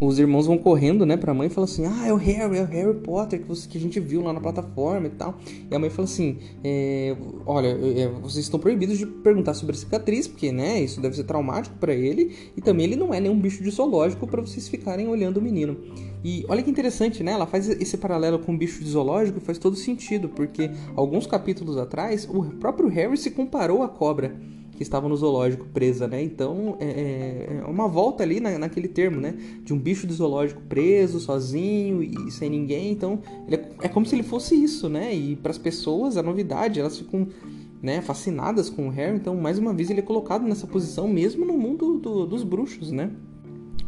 Os 0.00 0.18
irmãos 0.18 0.46
vão 0.46 0.58
correndo, 0.58 1.06
né, 1.06 1.16
pra 1.16 1.32
mãe 1.32 1.46
e 1.46 1.50
falam 1.50 1.64
assim: 1.64 1.86
Ah, 1.86 2.06
é 2.06 2.12
o 2.12 2.16
Harry, 2.16 2.58
é 2.58 2.62
o 2.62 2.66
Harry 2.66 2.94
Potter 3.00 3.40
que, 3.40 3.48
você, 3.48 3.68
que 3.68 3.78
a 3.78 3.80
gente 3.80 3.98
viu 3.98 4.22
lá 4.22 4.32
na 4.32 4.40
plataforma 4.40 5.06
e 5.06 5.10
tal. 5.10 5.38
E 5.70 5.74
a 5.74 5.78
mãe 5.78 5.88
fala 5.88 6.04
assim: 6.04 6.38
é, 6.62 7.16
Olha, 7.46 7.68
é, 7.68 8.08
vocês 8.20 8.44
estão 8.44 8.60
proibidos 8.60 8.98
de 8.98 9.06
perguntar 9.06 9.54
sobre 9.54 9.74
a 9.74 9.78
cicatriz, 9.78 10.28
porque, 10.28 10.52
né, 10.52 10.80
isso 10.80 11.00
deve 11.00 11.16
ser 11.16 11.24
traumático 11.24 11.76
para 11.78 11.94
ele. 11.94 12.34
E 12.56 12.60
também 12.60 12.84
ele 12.86 12.96
não 12.96 13.14
é 13.14 13.20
nenhum 13.20 13.38
bicho 13.38 13.62
de 13.62 13.70
zoológico 13.70 14.26
para 14.26 14.40
vocês 14.40 14.68
ficarem 14.68 15.08
olhando 15.08 15.38
o 15.38 15.42
menino. 15.42 15.76
E 16.22 16.44
olha 16.48 16.62
que 16.62 16.70
interessante, 16.70 17.22
né? 17.22 17.32
Ela 17.32 17.46
faz 17.46 17.68
esse 17.68 17.96
paralelo 17.96 18.38
com 18.38 18.54
o 18.54 18.58
bicho 18.58 18.82
de 18.82 18.90
zoológico 18.90 19.40
faz 19.40 19.58
todo 19.58 19.76
sentido, 19.76 20.28
porque 20.28 20.70
alguns 20.94 21.26
capítulos 21.26 21.76
atrás 21.76 22.28
o 22.30 22.44
próprio 22.56 22.88
Harry 22.88 23.16
se 23.16 23.30
comparou 23.30 23.82
à 23.82 23.88
cobra 23.88 24.36
que 24.76 24.82
estava 24.82 25.08
no 25.08 25.16
zoológico 25.16 25.66
presa, 25.66 26.06
né? 26.06 26.22
Então 26.22 26.76
é, 26.78 26.86
é, 26.86 27.60
é 27.62 27.64
uma 27.64 27.88
volta 27.88 28.22
ali 28.22 28.38
na, 28.38 28.58
naquele 28.58 28.88
termo, 28.88 29.20
né? 29.20 29.34
De 29.62 29.72
um 29.72 29.78
bicho 29.78 30.06
de 30.06 30.12
zoológico 30.12 30.60
preso, 30.68 31.18
sozinho 31.18 32.02
e 32.02 32.30
sem 32.30 32.50
ninguém. 32.50 32.92
Então 32.92 33.20
é, 33.50 33.54
é, 33.82 33.88
como 33.88 34.04
se 34.04 34.14
ele 34.14 34.22
fosse 34.22 34.54
isso, 34.54 34.88
né? 34.88 35.14
E 35.14 35.36
para 35.36 35.50
as 35.50 35.58
pessoas 35.58 36.16
a 36.16 36.22
novidade, 36.22 36.78
elas 36.78 36.98
ficam 36.98 37.26
né, 37.82 38.00
fascinadas 38.00 38.68
com 38.68 38.88
o 38.88 38.90
Harry. 38.90 39.16
Então 39.16 39.34
mais 39.34 39.58
uma 39.58 39.72
vez 39.72 39.90
ele 39.90 40.00
é 40.00 40.02
colocado 40.02 40.46
nessa 40.46 40.66
posição 40.66 41.08
mesmo 41.08 41.44
no 41.44 41.56
mundo 41.56 41.98
do, 41.98 42.26
dos 42.26 42.44
bruxos, 42.44 42.92
né? 42.92 43.10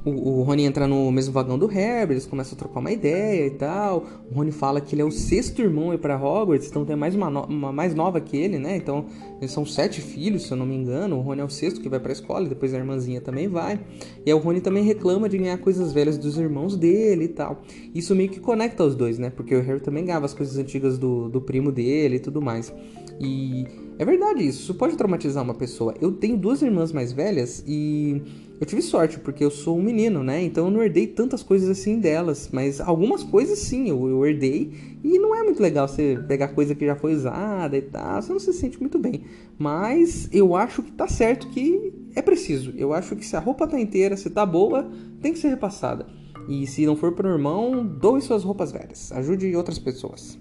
O, 0.05 0.11
o 0.11 0.43
Rony 0.43 0.65
entra 0.65 0.87
no 0.87 1.11
mesmo 1.11 1.33
vagão 1.33 1.59
do 1.59 1.67
Harry, 1.67 2.13
eles 2.13 2.27
começam 2.27 2.55
a 2.55 2.59
trocar 2.59 2.81
uma 2.81 2.93
ideia 2.93 3.47
e 3.47 3.51
tal. 3.51 4.05
O 4.31 4.35
Rony 4.35 4.53
fala 4.53 4.81
que 4.81 4.95
ele 4.95 5.03
é 5.03 5.05
o 5.05 5.11
sexto 5.11 5.61
irmão 5.61 5.97
para 5.99 6.17
Hogwarts, 6.17 6.69
então 6.69 6.85
tem 6.85 6.97
mais 6.97 7.15
uma, 7.15 7.29
uma, 7.29 7.73
mais 7.73 7.95
nova 7.95 8.21
que 8.21 8.37
ele, 8.37 8.59
né? 8.59 8.77
Então 8.77 9.07
eles 9.39 9.51
são 9.51 9.67
sete 9.67 10.01
filhos, 10.01 10.45
se 10.45 10.53
eu 10.53 10.57
não 10.57 10.67
me 10.67 10.77
engano. 10.77 11.17
O 11.17 11.21
Rony 11.21 11.41
é 11.41 11.45
o 11.45 11.51
sexto 11.51 11.81
que 11.81 11.89
vai 11.89 11.99
para 11.99 12.13
a 12.13 12.15
escola, 12.15 12.47
e 12.47 12.49
depois 12.49 12.73
a 12.73 12.79
irmãzinha 12.79 13.21
também 13.21 13.49
vai. 13.49 13.81
E 14.25 14.31
aí 14.31 14.35
o 14.35 14.39
Rony 14.39 14.61
também 14.61 14.85
reclama 14.85 15.29
de 15.29 15.39
ganhar 15.39 15.59
coisas 15.59 15.93
velhas 15.93 16.17
dos 16.17 16.39
irmãos 16.39 16.77
dele 16.77 17.25
e 17.25 17.29
tal. 17.29 17.63
Isso 17.95 18.15
meio 18.15 18.29
que 18.29 18.41
conecta 18.41 18.85
os 18.85 18.95
dois, 18.95 19.19
né? 19.19 19.31
Porque 19.31 19.55
o 19.55 19.63
Harry 19.63 19.81
também 19.81 20.05
ganhava 20.05 20.27
as 20.27 20.35
coisas 20.35 20.57
antigas 20.59 20.97
do, 20.97 21.29
do 21.29 21.41
primo 21.41 21.73
dele 21.73 22.17
e 22.17 22.21
tudo 22.21 22.41
mais. 22.41 22.73
E 23.21 23.67
é 23.99 24.05
verdade 24.05 24.47
isso, 24.47 24.61
isso 24.63 24.75
pode 24.75 24.97
traumatizar 24.97 25.43
uma 25.43 25.55
pessoa. 25.55 25.93
Eu 26.01 26.13
tenho 26.13 26.37
duas 26.37 26.63
irmãs 26.63 26.93
mais 26.93 27.13
velhas 27.13 27.65
e 27.67 28.23
eu 28.61 28.67
tive 28.67 28.83
sorte, 28.83 29.19
porque 29.21 29.45
eu 29.45 29.51
sou 29.51 29.79
um 29.79 29.83
menino, 29.83 30.23
né? 30.23 30.43
Então 30.43 30.67
eu 30.67 30.71
não 30.71 30.83
herdei 30.83 31.07
tantas 31.07 31.43
coisas 31.43 31.69
assim 31.69 32.01
delas. 32.01 32.49
Mas 32.53 32.81
algumas 32.81 33.23
coisas 33.23 33.59
sim, 33.59 33.89
eu, 33.89 34.09
eu 34.09 34.27
herdei. 34.27 34.99
E 35.03 35.19
não 35.19 35.35
é 35.35 35.43
muito 35.43 35.63
legal 35.63 35.87
você 35.87 36.19
pegar 36.27 36.49
coisa 36.49 36.75
que 36.75 36.85
já 36.85 36.97
foi 36.97 37.15
usada 37.15 37.77
e 37.77 37.83
tal. 37.83 38.21
Você 38.21 38.33
não 38.33 38.41
se 38.41 38.53
sente 38.53 38.81
muito 38.81 38.99
bem. 38.99 39.23
Mas 39.59 40.29
eu 40.33 40.57
acho 40.57 40.83
que 40.83 40.93
tá 40.93 41.07
certo 41.07 41.49
que 41.49 41.93
é 42.15 42.23
preciso. 42.23 42.73
Eu 42.77 42.93
acho 42.93 43.15
que 43.15 43.25
se 43.25 43.37
a 43.37 43.41
roupa 43.41 43.67
tá 43.67 43.79
inteira, 43.79 44.17
se 44.17 44.29
tá 44.29 44.45
boa, 44.45 44.91
tem 45.21 45.33
que 45.33 45.39
ser 45.39 45.49
repassada. 45.49 46.07
E 46.49 46.67
se 46.67 46.85
não 46.85 46.97
for 46.97 47.13
pro 47.13 47.29
irmão, 47.29 47.87
doe 47.87 48.21
suas 48.21 48.43
roupas 48.43 48.73
velhas. 48.73 49.13
Ajude 49.13 49.55
outras 49.55 49.79
pessoas 49.79 50.39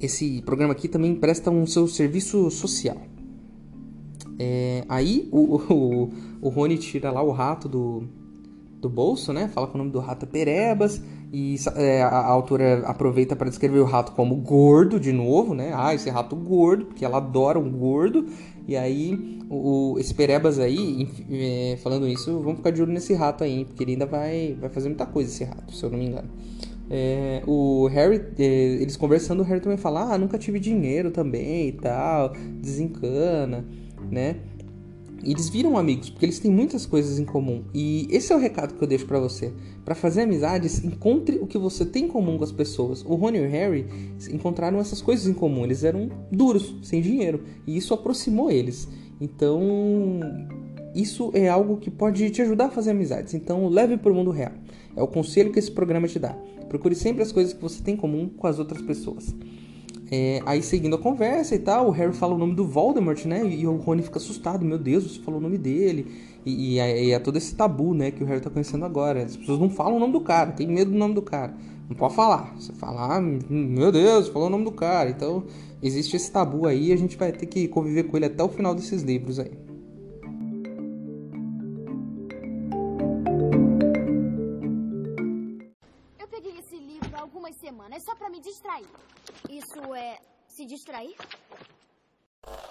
esse 0.00 0.42
programa 0.42 0.72
aqui 0.72 0.88
também 0.88 1.14
presta 1.14 1.50
um 1.50 1.66
seu 1.66 1.88
serviço 1.88 2.50
social. 2.50 2.96
É, 4.38 4.84
aí 4.88 5.28
o, 5.32 5.56
o, 5.56 6.12
o 6.40 6.48
Rony 6.48 6.78
tira 6.78 7.10
lá 7.10 7.22
o 7.22 7.30
rato 7.30 7.68
do, 7.68 8.04
do 8.80 8.88
bolso, 8.88 9.32
né? 9.32 9.48
Fala 9.48 9.66
que 9.66 9.74
o 9.74 9.78
nome 9.78 9.90
do 9.90 9.98
rato 9.98 10.26
Perebas. 10.26 11.02
E 11.32 11.56
é, 11.76 12.02
a, 12.02 12.08
a, 12.08 12.26
autora 12.26 12.84
aproveita 12.86 13.36
para 13.36 13.48
descrever 13.48 13.80
o 13.80 13.84
rato 13.84 14.12
como 14.12 14.34
gordo 14.36 14.98
de 14.98 15.12
novo, 15.12 15.54
né? 15.54 15.72
Ah, 15.74 15.94
esse 15.94 16.08
rato 16.08 16.34
gordo, 16.36 16.86
porque 16.86 17.04
ela 17.04 17.18
adora 17.18 17.58
um 17.58 17.70
gordo. 17.70 18.26
E 18.66 18.76
aí, 18.76 19.38
o, 19.50 19.96
esse 19.98 20.14
Perebas 20.14 20.58
aí, 20.58 21.08
é, 21.30 21.78
falando 21.82 22.06
isso, 22.06 22.38
vamos 22.40 22.58
ficar 22.58 22.70
de 22.70 22.82
olho 22.82 22.92
nesse 22.92 23.14
rato 23.14 23.42
aí, 23.42 23.64
porque 23.64 23.82
ele 23.82 23.92
ainda 23.92 24.06
vai, 24.06 24.56
vai 24.60 24.70
fazer 24.70 24.88
muita 24.88 25.06
coisa 25.06 25.30
esse 25.30 25.44
rato, 25.44 25.74
se 25.74 25.82
eu 25.82 25.90
não 25.90 25.98
me 25.98 26.06
engano. 26.06 26.28
É, 26.90 27.42
o 27.46 27.86
Harry, 27.88 28.22
é, 28.38 28.44
eles 28.44 28.96
conversando, 28.96 29.40
o 29.40 29.42
Harry 29.42 29.60
também 29.60 29.76
fala: 29.76 30.14
Ah, 30.14 30.18
nunca 30.18 30.38
tive 30.38 30.58
dinheiro 30.58 31.10
também 31.10 31.68
e 31.68 31.72
tal, 31.72 32.32
desencana, 32.60 33.64
né? 34.10 34.36
E 35.24 35.32
eles 35.32 35.48
viram 35.48 35.76
amigos, 35.76 36.10
porque 36.10 36.24
eles 36.24 36.38
têm 36.38 36.50
muitas 36.50 36.86
coisas 36.86 37.18
em 37.18 37.24
comum. 37.24 37.64
E 37.74 38.06
esse 38.10 38.32
é 38.32 38.36
o 38.36 38.38
recado 38.38 38.74
que 38.74 38.82
eu 38.82 38.86
deixo 38.86 39.04
para 39.04 39.18
você. 39.18 39.52
Para 39.84 39.94
fazer 39.94 40.22
amizades, 40.22 40.84
encontre 40.84 41.38
o 41.38 41.46
que 41.46 41.58
você 41.58 41.84
tem 41.84 42.04
em 42.04 42.08
comum 42.08 42.38
com 42.38 42.44
as 42.44 42.52
pessoas. 42.52 43.04
O 43.04 43.14
Rony 43.14 43.38
e 43.38 43.46
o 43.46 43.50
Harry 43.50 43.86
encontraram 44.30 44.78
essas 44.78 45.02
coisas 45.02 45.26
em 45.26 45.32
comum. 45.32 45.64
Eles 45.64 45.82
eram 45.82 46.08
duros, 46.30 46.76
sem 46.82 47.00
dinheiro, 47.00 47.42
e 47.66 47.76
isso 47.76 47.92
aproximou 47.94 48.50
eles. 48.50 48.88
Então, 49.20 50.20
isso 50.94 51.32
é 51.34 51.48
algo 51.48 51.78
que 51.78 51.90
pode 51.90 52.30
te 52.30 52.40
ajudar 52.42 52.66
a 52.66 52.70
fazer 52.70 52.92
amizades. 52.92 53.34
Então, 53.34 53.68
leve 53.68 53.96
para 53.96 54.12
o 54.12 54.14
mundo 54.14 54.30
real. 54.30 54.52
É 54.94 55.02
o 55.02 55.08
conselho 55.08 55.52
que 55.52 55.58
esse 55.58 55.70
programa 55.70 56.06
te 56.06 56.18
dá. 56.18 56.36
Procure 56.68 56.94
sempre 56.94 57.22
as 57.22 57.32
coisas 57.32 57.52
que 57.52 57.60
você 57.60 57.82
tem 57.82 57.94
em 57.94 57.96
comum 57.96 58.28
com 58.28 58.46
as 58.46 58.58
outras 58.58 58.82
pessoas. 58.82 59.34
É, 60.10 60.40
aí 60.46 60.62
seguindo 60.62 60.96
a 60.96 60.98
conversa 60.98 61.54
e 61.54 61.58
tal, 61.58 61.88
o 61.88 61.90
Harry 61.90 62.12
fala 62.12 62.34
o 62.34 62.38
nome 62.38 62.54
do 62.54 62.66
Voldemort, 62.66 63.24
né? 63.26 63.44
E 63.46 63.66
o 63.66 63.76
Rony 63.76 64.02
fica 64.02 64.18
assustado, 64.18 64.64
meu 64.64 64.78
Deus, 64.78 65.04
você 65.04 65.20
falou 65.20 65.38
o 65.38 65.42
nome 65.42 65.58
dele. 65.58 66.06
E, 66.46 66.76
e, 66.76 66.78
é, 66.78 67.10
é, 67.10 67.18
todo 67.18 67.36
esse 67.36 67.54
tabu, 67.54 67.92
né, 67.92 68.10
que 68.10 68.24
o 68.24 68.26
Harry 68.26 68.40
tá 68.40 68.48
conhecendo 68.48 68.84
agora. 68.84 69.22
As 69.22 69.36
pessoas 69.36 69.58
não 69.58 69.68
falam 69.68 69.96
o 69.96 70.00
nome 70.00 70.12
do 70.12 70.20
cara, 70.20 70.52
tem 70.52 70.66
medo 70.66 70.90
do 70.90 70.96
nome 70.96 71.14
do 71.14 71.22
cara. 71.22 71.54
Não 71.88 71.96
pode 71.96 72.14
falar. 72.14 72.54
Você 72.56 72.72
falar, 72.72 73.16
ah, 73.16 73.20
meu 73.20 73.92
Deus, 73.92 74.28
falou 74.28 74.48
o 74.48 74.50
nome 74.50 74.64
do 74.64 74.72
cara. 74.72 75.10
Então, 75.10 75.44
existe 75.82 76.16
esse 76.16 76.30
tabu 76.30 76.66
aí 76.66 76.88
e 76.88 76.92
a 76.92 76.96
gente 76.96 77.16
vai 77.16 77.32
ter 77.32 77.46
que 77.46 77.68
conviver 77.68 78.04
com 78.04 78.16
ele 78.16 78.26
até 78.26 78.42
o 78.42 78.48
final 78.48 78.74
desses 78.74 79.02
livros 79.02 79.38
aí. 79.38 79.68
distrair. 88.48 88.86
Isso 89.58 89.92
é 89.92 90.20
se 90.46 90.64
distrair? 90.64 91.16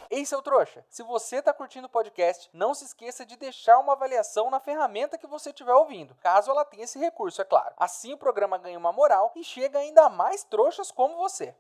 Ei, 0.10 0.26
seu 0.26 0.42
trouxa! 0.42 0.86
Se 0.90 1.04
você 1.04 1.40
está 1.40 1.52
curtindo 1.52 1.88
o 1.88 1.90
podcast, 1.90 2.50
não 2.54 2.74
se 2.74 2.86
esqueça 2.86 3.26
de 3.26 3.36
deixar 3.36 3.78
uma 3.80 3.92
avaliação 3.92 4.50
na 4.50 4.62
ferramenta 4.62 5.18
que 5.18 5.28
você 5.28 5.50
estiver 5.50 5.74
ouvindo, 5.74 6.16
caso 6.24 6.50
ela 6.50 6.64
tenha 6.64 6.86
esse 6.86 6.98
recurso, 6.98 7.42
é 7.42 7.44
claro. 7.44 7.76
Assim 7.76 8.14
o 8.14 8.18
programa 8.18 8.58
ganha 8.58 8.80
uma 8.80 8.94
moral 8.94 9.34
e 9.36 9.44
chega 9.44 9.80
ainda 9.80 10.06
a 10.06 10.10
mais 10.10 10.46
trouxas 10.46 10.90
como 10.90 11.18
você. 11.18 11.54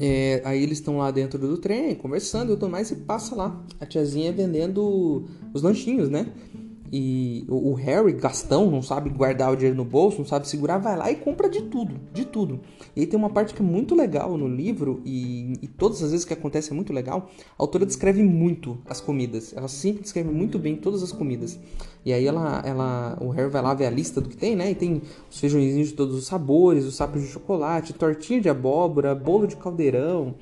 É, 0.00 0.40
aí 0.46 0.62
eles 0.62 0.78
estão 0.78 0.96
lá 0.96 1.10
dentro 1.10 1.38
do 1.38 1.58
trem, 1.58 1.94
conversando, 1.94 2.50
e 2.50 2.54
o 2.54 2.58
Tomás 2.58 2.90
e 2.90 2.96
passa 2.96 3.36
lá. 3.36 3.62
A 3.78 3.84
tiazinha 3.84 4.32
vendendo 4.32 5.28
os 5.52 5.62
lanchinhos, 5.62 6.08
né? 6.08 6.32
E 6.92 7.46
o, 7.48 7.72
Harry, 7.72 8.12
gastão, 8.12 8.70
não 8.70 8.82
sabe 8.82 9.08
guardar 9.08 9.50
o 9.50 9.56
dinheiro 9.56 9.74
no 9.74 9.84
bolso, 9.84 10.18
não 10.18 10.26
sabe 10.26 10.46
segurar, 10.46 10.76
vai 10.76 10.94
lá 10.94 11.10
e 11.10 11.16
compra 11.16 11.48
de 11.48 11.62
tudo, 11.62 11.98
de 12.12 12.26
tudo. 12.26 12.60
E 12.94 13.06
tem 13.06 13.18
uma 13.18 13.30
parte 13.30 13.54
que 13.54 13.62
é 13.62 13.64
muito 13.64 13.94
legal 13.94 14.36
no 14.36 14.46
livro, 14.46 15.00
e, 15.02 15.54
e 15.62 15.68
todas 15.68 16.02
as 16.02 16.10
vezes 16.10 16.26
que 16.26 16.34
acontece 16.34 16.70
é 16.70 16.74
muito 16.74 16.92
legal, 16.92 17.30
a 17.58 17.62
autora 17.62 17.86
descreve 17.86 18.22
muito 18.22 18.76
as 18.86 19.00
comidas. 19.00 19.54
Ela 19.56 19.68
sempre 19.68 20.02
descreve 20.02 20.30
muito 20.30 20.58
bem 20.58 20.76
todas 20.76 21.02
as 21.02 21.12
comidas. 21.12 21.58
E 22.04 22.12
aí 22.12 22.26
ela, 22.26 22.62
ela, 22.62 23.16
o 23.22 23.30
Harry 23.30 23.48
vai 23.48 23.62
lá 23.62 23.72
ver 23.72 23.86
a 23.86 23.90
lista 23.90 24.20
do 24.20 24.28
que 24.28 24.36
tem, 24.36 24.54
né? 24.54 24.72
E 24.72 24.74
tem 24.74 25.00
os 25.30 25.40
feijõezinhos 25.40 25.88
de 25.88 25.94
todos 25.94 26.14
os 26.14 26.26
sabores, 26.26 26.84
os 26.84 26.94
sapos 26.94 27.22
de 27.22 27.28
chocolate, 27.28 27.94
tortinha 27.94 28.38
de 28.38 28.50
abóbora, 28.50 29.14
bolo 29.14 29.46
de 29.46 29.56
caldeirão. 29.56 30.34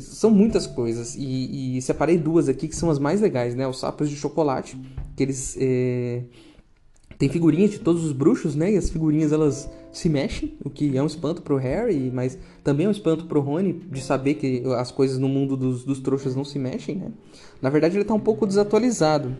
São 0.00 0.30
muitas 0.30 0.66
coisas. 0.66 1.14
E, 1.16 1.76
e, 1.76 1.82
separei 1.82 2.18
duas 2.18 2.48
aqui 2.48 2.68
que 2.68 2.76
são 2.76 2.90
as 2.90 2.98
mais 2.98 3.20
legais, 3.20 3.54
né? 3.54 3.66
Os 3.66 3.80
sapos 3.80 4.08
de 4.08 4.16
chocolate, 4.16 4.78
que 5.16 5.22
eles. 5.22 5.56
É... 5.60 6.22
Tem 7.18 7.28
figurinhas 7.28 7.70
de 7.70 7.78
todos 7.78 8.04
os 8.04 8.12
bruxos, 8.12 8.56
né? 8.56 8.72
E 8.72 8.76
as 8.76 8.90
figurinhas 8.90 9.32
elas 9.32 9.70
se 9.92 10.08
mexem, 10.08 10.54
o 10.64 10.70
que 10.70 10.96
é 10.96 11.02
um 11.02 11.06
espanto 11.06 11.42
pro 11.42 11.56
Harry, 11.56 12.10
mas 12.12 12.36
também 12.64 12.86
é 12.86 12.88
um 12.88 12.92
espanto 12.92 13.26
pro 13.26 13.40
Rony 13.40 13.74
de 13.74 14.02
saber 14.02 14.34
que 14.34 14.62
as 14.76 14.90
coisas 14.90 15.18
no 15.18 15.28
mundo 15.28 15.56
dos, 15.56 15.84
dos 15.84 16.00
trouxas 16.00 16.34
não 16.34 16.44
se 16.44 16.58
mexem, 16.58 16.96
né? 16.96 17.12
Na 17.60 17.70
verdade, 17.70 17.96
ele 17.96 18.04
tá 18.04 18.14
um 18.14 18.20
pouco 18.20 18.46
desatualizado. 18.46 19.36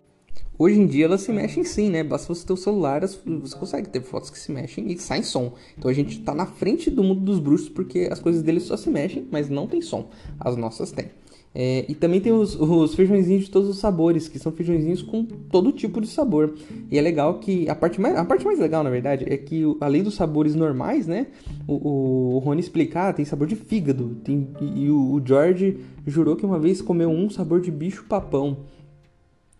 Hoje 0.62 0.78
em 0.78 0.86
dia 0.86 1.06
elas 1.06 1.22
se 1.22 1.32
mexem 1.32 1.64
sim, 1.64 1.90
né? 1.90 2.04
Basta 2.04 2.32
você 2.32 2.46
ter 2.46 2.52
o 2.52 2.56
celular, 2.56 3.00
você 3.00 3.56
consegue 3.58 3.88
ter 3.88 4.00
fotos 4.00 4.30
que 4.30 4.38
se 4.38 4.52
mexem 4.52 4.92
e 4.92 4.96
saem 4.96 5.24
som. 5.24 5.54
Então 5.76 5.90
a 5.90 5.92
gente 5.92 6.20
tá 6.20 6.32
na 6.32 6.46
frente 6.46 6.88
do 6.88 7.02
mundo 7.02 7.20
dos 7.20 7.40
bruxos 7.40 7.68
porque 7.68 8.08
as 8.08 8.20
coisas 8.20 8.44
deles 8.44 8.62
só 8.62 8.76
se 8.76 8.88
mexem, 8.88 9.26
mas 9.28 9.50
não 9.50 9.66
tem 9.66 9.82
som. 9.82 10.08
As 10.38 10.56
nossas 10.56 10.92
têm. 10.92 11.06
É, 11.52 11.84
e 11.88 11.96
também 11.96 12.20
tem 12.20 12.30
os, 12.30 12.54
os, 12.54 12.94
feijõezinhos 12.94 13.46
de 13.46 13.50
todos 13.50 13.68
os 13.68 13.78
sabores, 13.78 14.28
que 14.28 14.38
são 14.38 14.52
feijõezinhos 14.52 15.02
com 15.02 15.24
todo 15.24 15.72
tipo 15.72 16.00
de 16.00 16.06
sabor. 16.06 16.54
E 16.88 16.96
é 16.96 17.02
legal 17.02 17.40
que 17.40 17.68
a 17.68 17.74
parte 17.74 18.00
mais, 18.00 18.16
a 18.16 18.24
parte 18.24 18.44
mais 18.44 18.60
legal, 18.60 18.84
na 18.84 18.90
verdade, 18.90 19.26
é 19.28 19.36
que 19.36 19.64
além 19.80 20.04
dos 20.04 20.14
sabores 20.14 20.54
normais, 20.54 21.08
né? 21.08 21.26
O, 21.66 22.36
o, 22.36 22.38
Rony 22.38 22.60
explicar, 22.60 23.12
tem 23.14 23.24
sabor 23.24 23.48
de 23.48 23.56
fígado. 23.56 24.16
Tem, 24.22 24.46
e, 24.60 24.84
e 24.84 24.90
o, 24.92 25.20
George 25.24 25.78
jurou 26.06 26.36
que 26.36 26.46
uma 26.46 26.60
vez 26.60 26.80
comeu 26.80 27.10
um 27.10 27.28
sabor 27.28 27.60
de 27.60 27.72
bicho 27.72 28.04
papão. 28.08 28.58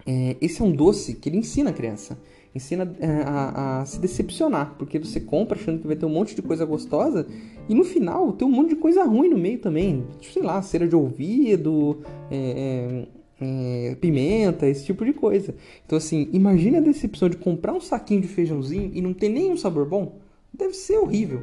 É, 0.07 0.37
esse 0.41 0.61
é 0.61 0.65
um 0.65 0.73
doce 0.73 1.15
que 1.15 1.29
ele 1.29 1.39
ensina 1.39 1.71
a 1.71 1.73
criança. 1.73 2.19
ensina 2.55 2.95
é, 3.01 3.07
a, 3.25 3.81
a, 3.81 3.87
se 3.87 3.99
decepcionar, 3.99 4.75
porque 4.79 4.99
você 4.99 5.21
compra 5.21 5.59
achando 5.59 5.81
que 5.81 5.87
vai 5.87 5.97
ter 5.97 6.07
um 6.07 6.11
monte 6.11 6.35
de 6.35 6.43
coisa 6.43 6.65
gostosa 6.65 7.27
e 7.69 7.75
no 7.75 7.85
final 7.85 8.33
tem 8.33 8.47
um 8.47 8.51
monte 8.51 8.71
de 8.71 8.77
coisa 8.77 9.05
ruim 9.05 9.29
no 9.29 9.39
meio 9.39 9.59
também. 9.59 10.05
Tipo, 10.21 10.35
sei 10.35 10.43
lá, 10.43 10.61
cera 10.63 10.87
de 10.87 10.97
ouvido, 10.97 12.01
é, 12.31 13.07
é, 13.41 13.91
é, 13.91 13.95
pimenta, 13.97 14.67
esse 14.67 14.85
tipo 14.85 15.05
de 15.05 15.13
coisa. 15.13 15.55
Então, 15.87 15.97
assim, 15.97 16.29
imagine 16.33 16.77
a 16.77 16.81
decepção 16.81 17.29
de 17.29 17.37
comprar 17.37 17.73
um 17.73 17.81
saquinho 17.81 18.21
de 18.21 18.29
feijãozinho 18.29 18.91
e 18.93 19.01
não 19.01 19.15
ter 19.15 19.29
nenhum 19.29 19.57
sabor 19.57 19.87
bom. 19.87 20.19
Deve 20.53 20.75
ser 20.75 20.99
horrível. 20.99 21.43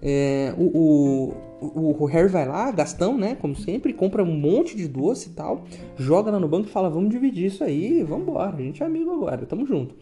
É, 0.00 0.54
o, 0.56 0.64
o, 0.64 1.34
o, 1.60 2.04
Harry 2.06 2.28
vai 2.28 2.46
lá, 2.46 2.70
Gastão, 2.70 3.16
né? 3.16 3.34
Como 3.34 3.54
sempre, 3.54 3.92
compra 3.92 4.22
um 4.22 4.36
monte 4.38 4.76
de 4.76 4.86
doce 4.86 5.30
e 5.30 5.32
tal, 5.32 5.64
joga 5.96 6.30
lá 6.30 6.38
no 6.38 6.48
banco 6.48 6.68
e 6.68 6.72
fala: 6.72 6.90
Vamos 6.90 7.10
dividir 7.10 7.46
isso 7.46 7.64
aí, 7.64 8.02
vamos 8.02 8.28
embora, 8.28 8.56
a 8.56 8.60
gente 8.60 8.82
é 8.82 8.86
amigo 8.86 9.12
agora, 9.12 9.46
tamo 9.46 9.66
junto. 9.66 9.94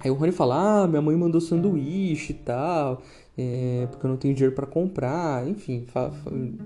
Aí 0.00 0.10
o 0.10 0.14
Rony 0.14 0.32
fala: 0.32 0.82
Ah, 0.82 0.86
minha 0.86 1.02
mãe 1.02 1.16
mandou 1.16 1.40
sanduíche 1.40 2.32
e 2.32 2.36
tal 2.36 3.02
é, 3.40 3.86
porque 3.88 4.04
eu 4.04 4.10
não 4.10 4.16
tenho 4.16 4.34
dinheiro 4.34 4.52
para 4.52 4.66
comprar, 4.66 5.46
enfim, 5.46 5.84
fa 5.86 6.10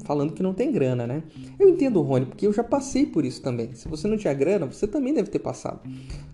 falando 0.05 0.33
que 0.33 0.43
não 0.43 0.55
tem 0.55 0.73
grana, 0.73 1.07
né? 1.07 1.23
Eu 1.61 1.69
entendo 1.69 2.01
o 2.01 2.03
Rony, 2.03 2.25
porque 2.25 2.47
eu 2.47 2.53
já 2.53 2.65
passei 2.65 3.05
por 3.05 3.27
isso 3.27 3.43
também. 3.43 3.75
Se 3.75 3.87
você 3.89 4.09
não 4.09 4.17
tinha 4.17 4.33
grana, 4.33 4.65
você 4.65 4.87
também 4.87 5.13
deve 5.13 5.29
ter 5.29 5.39
passado. 5.39 5.81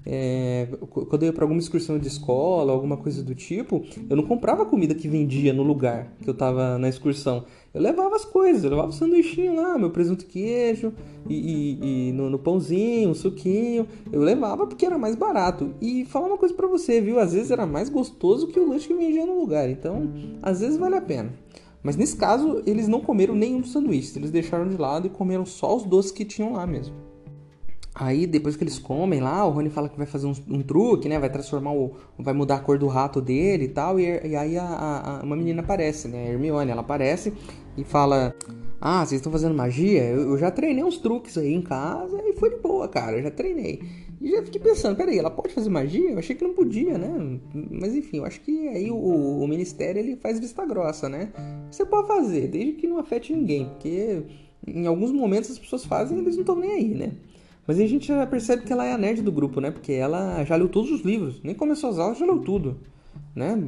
É, 0.06 0.68
quando 0.90 1.24
eu 1.24 1.26
ia 1.26 1.32
para 1.32 1.42
alguma 1.42 1.58
excursão 1.58 1.98
de 1.98 2.06
escola, 2.06 2.72
alguma 2.72 2.96
coisa 2.96 3.20
do 3.20 3.34
tipo, 3.34 3.84
eu 4.08 4.16
não 4.16 4.22
comprava 4.22 4.64
comida 4.64 4.94
que 4.94 5.08
vendia 5.08 5.52
no 5.52 5.64
lugar 5.64 6.12
que 6.22 6.30
eu 6.30 6.34
tava 6.34 6.78
na 6.78 6.88
excursão. 6.88 7.44
Eu 7.72 7.82
levava 7.82 8.16
as 8.16 8.24
coisas, 8.24 8.64
eu 8.64 8.70
levava 8.70 8.88
o 8.88 8.92
sanduichinho 8.92 9.54
lá, 9.54 9.76
meu 9.76 9.90
presunto 9.90 10.24
queijo, 10.24 10.92
e, 11.28 11.34
e, 11.34 12.08
e 12.08 12.12
no, 12.12 12.30
no, 12.30 12.38
pãozinho, 12.38 13.10
um 13.10 13.14
suquinho. 13.14 13.86
Eu 14.10 14.22
levava 14.22 14.66
porque 14.66 14.86
era 14.86 14.96
mais 14.96 15.14
barato. 15.14 15.74
E 15.80 16.04
falar 16.06 16.28
uma 16.28 16.38
coisa 16.38 16.54
para 16.54 16.66
você, 16.66 17.00
viu? 17.00 17.18
Às 17.18 17.34
vezes 17.34 17.50
era 17.50 17.66
mais 17.66 17.88
gostoso 17.88 18.48
que 18.48 18.58
o 18.58 18.68
lanche 18.68 18.88
que 18.88 18.94
vendia 18.94 19.26
no 19.26 19.38
lugar. 19.38 19.68
Então, 19.68 20.10
às 20.42 20.60
vezes 20.60 20.78
vale 20.78 20.96
a 20.96 21.00
pena. 21.00 21.32
Mas 21.82 21.96
nesse 21.96 22.16
caso, 22.16 22.62
eles 22.66 22.88
não 22.88 23.00
comeram 23.00 23.34
nenhum 23.34 23.60
dos 23.60 23.72
sanduíches. 23.72 24.16
Eles 24.16 24.30
deixaram 24.30 24.68
de 24.68 24.76
lado 24.76 25.06
e 25.06 25.10
comeram 25.10 25.44
só 25.44 25.76
os 25.76 25.84
doces 25.84 26.10
que 26.10 26.24
tinham 26.24 26.54
lá 26.54 26.66
mesmo. 26.66 27.07
Aí 28.00 28.28
depois 28.28 28.56
que 28.56 28.62
eles 28.62 28.78
comem 28.78 29.20
lá, 29.20 29.44
o 29.44 29.50
Rony 29.50 29.70
fala 29.70 29.88
que 29.88 29.98
vai 29.98 30.06
fazer 30.06 30.28
um, 30.28 30.34
um 30.48 30.62
truque, 30.62 31.08
né? 31.08 31.18
Vai 31.18 31.28
transformar 31.28 31.72
o. 31.72 31.96
vai 32.16 32.32
mudar 32.32 32.54
a 32.54 32.60
cor 32.60 32.78
do 32.78 32.86
rato 32.86 33.20
dele 33.20 33.64
e 33.64 33.68
tal. 33.68 33.98
E, 33.98 34.04
e 34.24 34.36
aí 34.36 34.56
a, 34.56 34.64
a, 34.64 35.24
uma 35.24 35.34
menina 35.34 35.62
aparece, 35.62 36.06
né? 36.06 36.28
A 36.28 36.30
Hermione, 36.30 36.70
ela 36.70 36.82
aparece 36.82 37.32
e 37.76 37.82
fala: 37.82 38.32
Ah, 38.80 39.04
vocês 39.04 39.18
estão 39.18 39.32
fazendo 39.32 39.52
magia? 39.52 40.04
Eu, 40.04 40.30
eu, 40.30 40.38
já 40.38 40.48
treinei 40.48 40.84
uns 40.84 40.98
truques 40.98 41.36
aí 41.36 41.52
em 41.52 41.60
casa 41.60 42.22
e 42.24 42.34
foi 42.34 42.50
de 42.50 42.62
boa, 42.62 42.86
cara. 42.86 43.16
Eu 43.16 43.22
já 43.24 43.32
treinei. 43.32 43.82
E 44.20 44.30
já 44.30 44.44
fiquei 44.44 44.60
pensando, 44.60 44.96
peraí, 44.96 45.18
ela 45.18 45.30
pode 45.30 45.52
fazer 45.52 45.68
magia? 45.68 46.10
Eu 46.10 46.18
achei 46.18 46.36
que 46.36 46.44
não 46.44 46.54
podia, 46.54 46.96
né? 46.96 47.40
Mas 47.52 47.96
enfim, 47.96 48.18
eu 48.18 48.24
acho 48.24 48.40
que 48.42 48.68
aí 48.68 48.90
o, 48.92 48.96
o 48.96 49.48
ministério 49.48 49.98
ele 49.98 50.14
faz 50.16 50.38
vista 50.38 50.64
grossa, 50.64 51.08
né? 51.08 51.32
Você 51.68 51.84
pode 51.84 52.06
fazer, 52.06 52.46
desde 52.46 52.74
que 52.74 52.86
não 52.86 52.98
afete 52.98 53.32
ninguém, 53.32 53.66
porque 53.66 54.22
em 54.66 54.86
alguns 54.86 55.10
momentos 55.10 55.50
as 55.50 55.58
pessoas 55.58 55.84
fazem 55.84 56.16
e 56.16 56.20
eles 56.20 56.34
não 56.34 56.42
estão 56.42 56.56
nem 56.56 56.72
aí, 56.72 56.94
né? 56.94 57.12
Mas 57.68 57.78
a 57.78 57.86
gente 57.86 58.06
já 58.08 58.26
percebe 58.26 58.62
que 58.62 58.72
ela 58.72 58.86
é 58.86 58.94
a 58.94 58.98
nerd 58.98 59.20
do 59.20 59.30
grupo, 59.30 59.60
né? 59.60 59.70
Porque 59.70 59.92
ela 59.92 60.42
já 60.42 60.56
leu 60.56 60.70
todos 60.70 60.90
os 60.90 61.02
livros. 61.02 61.38
Nem 61.44 61.54
começou 61.54 61.90
as 61.90 61.98
aulas, 61.98 62.16
já 62.16 62.24
leu 62.24 62.38
tudo. 62.38 62.78
Né? 63.36 63.62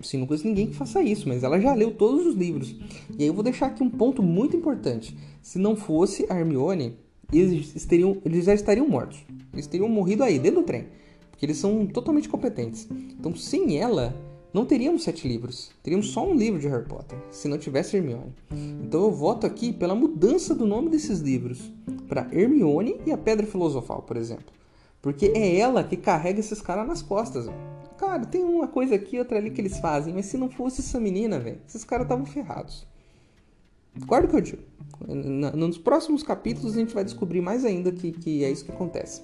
Assim, 0.00 0.16
não 0.16 0.26
conheço 0.26 0.46
ninguém 0.46 0.68
que 0.68 0.74
faça 0.74 1.02
isso, 1.02 1.28
mas 1.28 1.44
ela 1.44 1.60
já 1.60 1.74
leu 1.74 1.90
todos 1.90 2.26
os 2.26 2.34
livros. 2.34 2.74
E 3.18 3.22
aí 3.22 3.28
eu 3.28 3.34
vou 3.34 3.44
deixar 3.44 3.66
aqui 3.66 3.82
um 3.82 3.90
ponto 3.90 4.22
muito 4.22 4.56
importante. 4.56 5.14
Se 5.42 5.58
não 5.58 5.76
fosse 5.76 6.24
a 6.30 6.40
Hermione, 6.40 6.96
eles, 7.30 7.84
teriam, 7.84 8.16
eles 8.24 8.46
já 8.46 8.54
estariam 8.54 8.88
mortos. 8.88 9.22
Eles 9.52 9.66
teriam 9.66 9.90
morrido 9.90 10.24
aí, 10.24 10.38
dentro 10.38 10.62
do 10.62 10.66
trem. 10.66 10.86
Porque 11.30 11.44
eles 11.44 11.58
são 11.58 11.86
totalmente 11.86 12.30
competentes. 12.30 12.88
Então, 12.90 13.36
sem 13.36 13.78
ela, 13.78 14.16
não 14.54 14.64
teríamos 14.64 15.02
sete 15.02 15.26
livros. 15.26 15.72
Teríamos 15.82 16.10
só 16.10 16.24
um 16.24 16.32
livro 16.32 16.60
de 16.60 16.68
Harry 16.68 16.86
Potter, 16.86 17.18
se 17.32 17.48
não 17.48 17.58
tivesse 17.58 17.96
Hermione. 17.96 18.32
Então 18.80 19.02
eu 19.02 19.10
voto 19.10 19.44
aqui 19.44 19.72
pela 19.72 19.96
mudança 19.96 20.54
do 20.54 20.64
nome 20.64 20.90
desses 20.90 21.18
livros 21.18 21.72
para 22.08 22.28
Hermione 22.32 23.00
e 23.04 23.10
a 23.10 23.18
Pedra 23.18 23.44
Filosofal, 23.44 24.02
por 24.02 24.16
exemplo. 24.16 24.46
Porque 25.02 25.32
é 25.34 25.58
ela 25.58 25.82
que 25.82 25.96
carrega 25.96 26.38
esses 26.38 26.60
caras 26.62 26.86
nas 26.86 27.02
costas. 27.02 27.50
Cara, 27.98 28.24
tem 28.24 28.44
uma 28.44 28.68
coisa 28.68 28.94
aqui, 28.94 29.18
outra 29.18 29.38
ali 29.38 29.50
que 29.50 29.60
eles 29.60 29.78
fazem, 29.78 30.14
mas 30.14 30.26
se 30.26 30.38
não 30.38 30.48
fosse 30.48 30.80
essa 30.80 31.00
menina, 31.00 31.40
velho, 31.40 31.60
esses 31.66 31.84
caras 31.84 32.04
estavam 32.04 32.24
ferrados. 32.24 32.86
Guarda 34.06 34.28
o 34.28 34.30
que 34.30 34.36
eu 34.36 34.40
digo. 34.40 34.62
Nos 35.56 35.78
próximos 35.78 36.22
capítulos 36.22 36.76
a 36.76 36.78
gente 36.78 36.94
vai 36.94 37.04
descobrir 37.04 37.40
mais 37.40 37.64
ainda 37.64 37.90
que, 37.90 38.12
que 38.12 38.44
é 38.44 38.50
isso 38.50 38.64
que 38.64 38.70
acontece. 38.70 39.20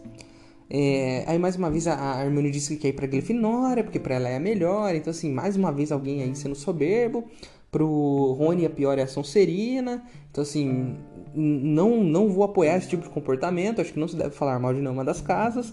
É, 0.72 1.24
aí 1.26 1.36
mais 1.36 1.56
uma 1.56 1.68
vez 1.68 1.88
a 1.88 2.22
Hermione 2.24 2.48
disse 2.48 2.76
que 2.76 2.82
quer 2.82 2.88
ir 2.88 2.92
pra 2.92 3.06
Grifinória, 3.06 3.82
porque 3.82 3.98
para 3.98 4.14
ela 4.14 4.28
é 4.28 4.36
a 4.36 4.40
melhor. 4.40 4.94
Então 4.94 5.10
assim, 5.10 5.32
mais 5.32 5.56
uma 5.56 5.72
vez 5.72 5.90
alguém 5.90 6.22
aí 6.22 6.34
sendo 6.36 6.54
soberbo. 6.54 7.24
Pro 7.70 8.32
Rony 8.38 8.66
a 8.66 8.70
pior 8.70 8.98
é 8.98 9.02
a 9.02 9.06
Sonserina. 9.08 10.04
Então 10.30 10.42
assim, 10.42 10.96
não, 11.34 12.02
não 12.04 12.28
vou 12.28 12.44
apoiar 12.44 12.76
esse 12.76 12.88
tipo 12.88 13.02
de 13.02 13.08
comportamento. 13.10 13.80
Acho 13.80 13.92
que 13.92 13.98
não 13.98 14.08
se 14.08 14.16
deve 14.16 14.30
falar 14.30 14.58
mal 14.60 14.72
de 14.72 14.80
nenhuma 14.80 15.04
das 15.04 15.20
casas. 15.20 15.72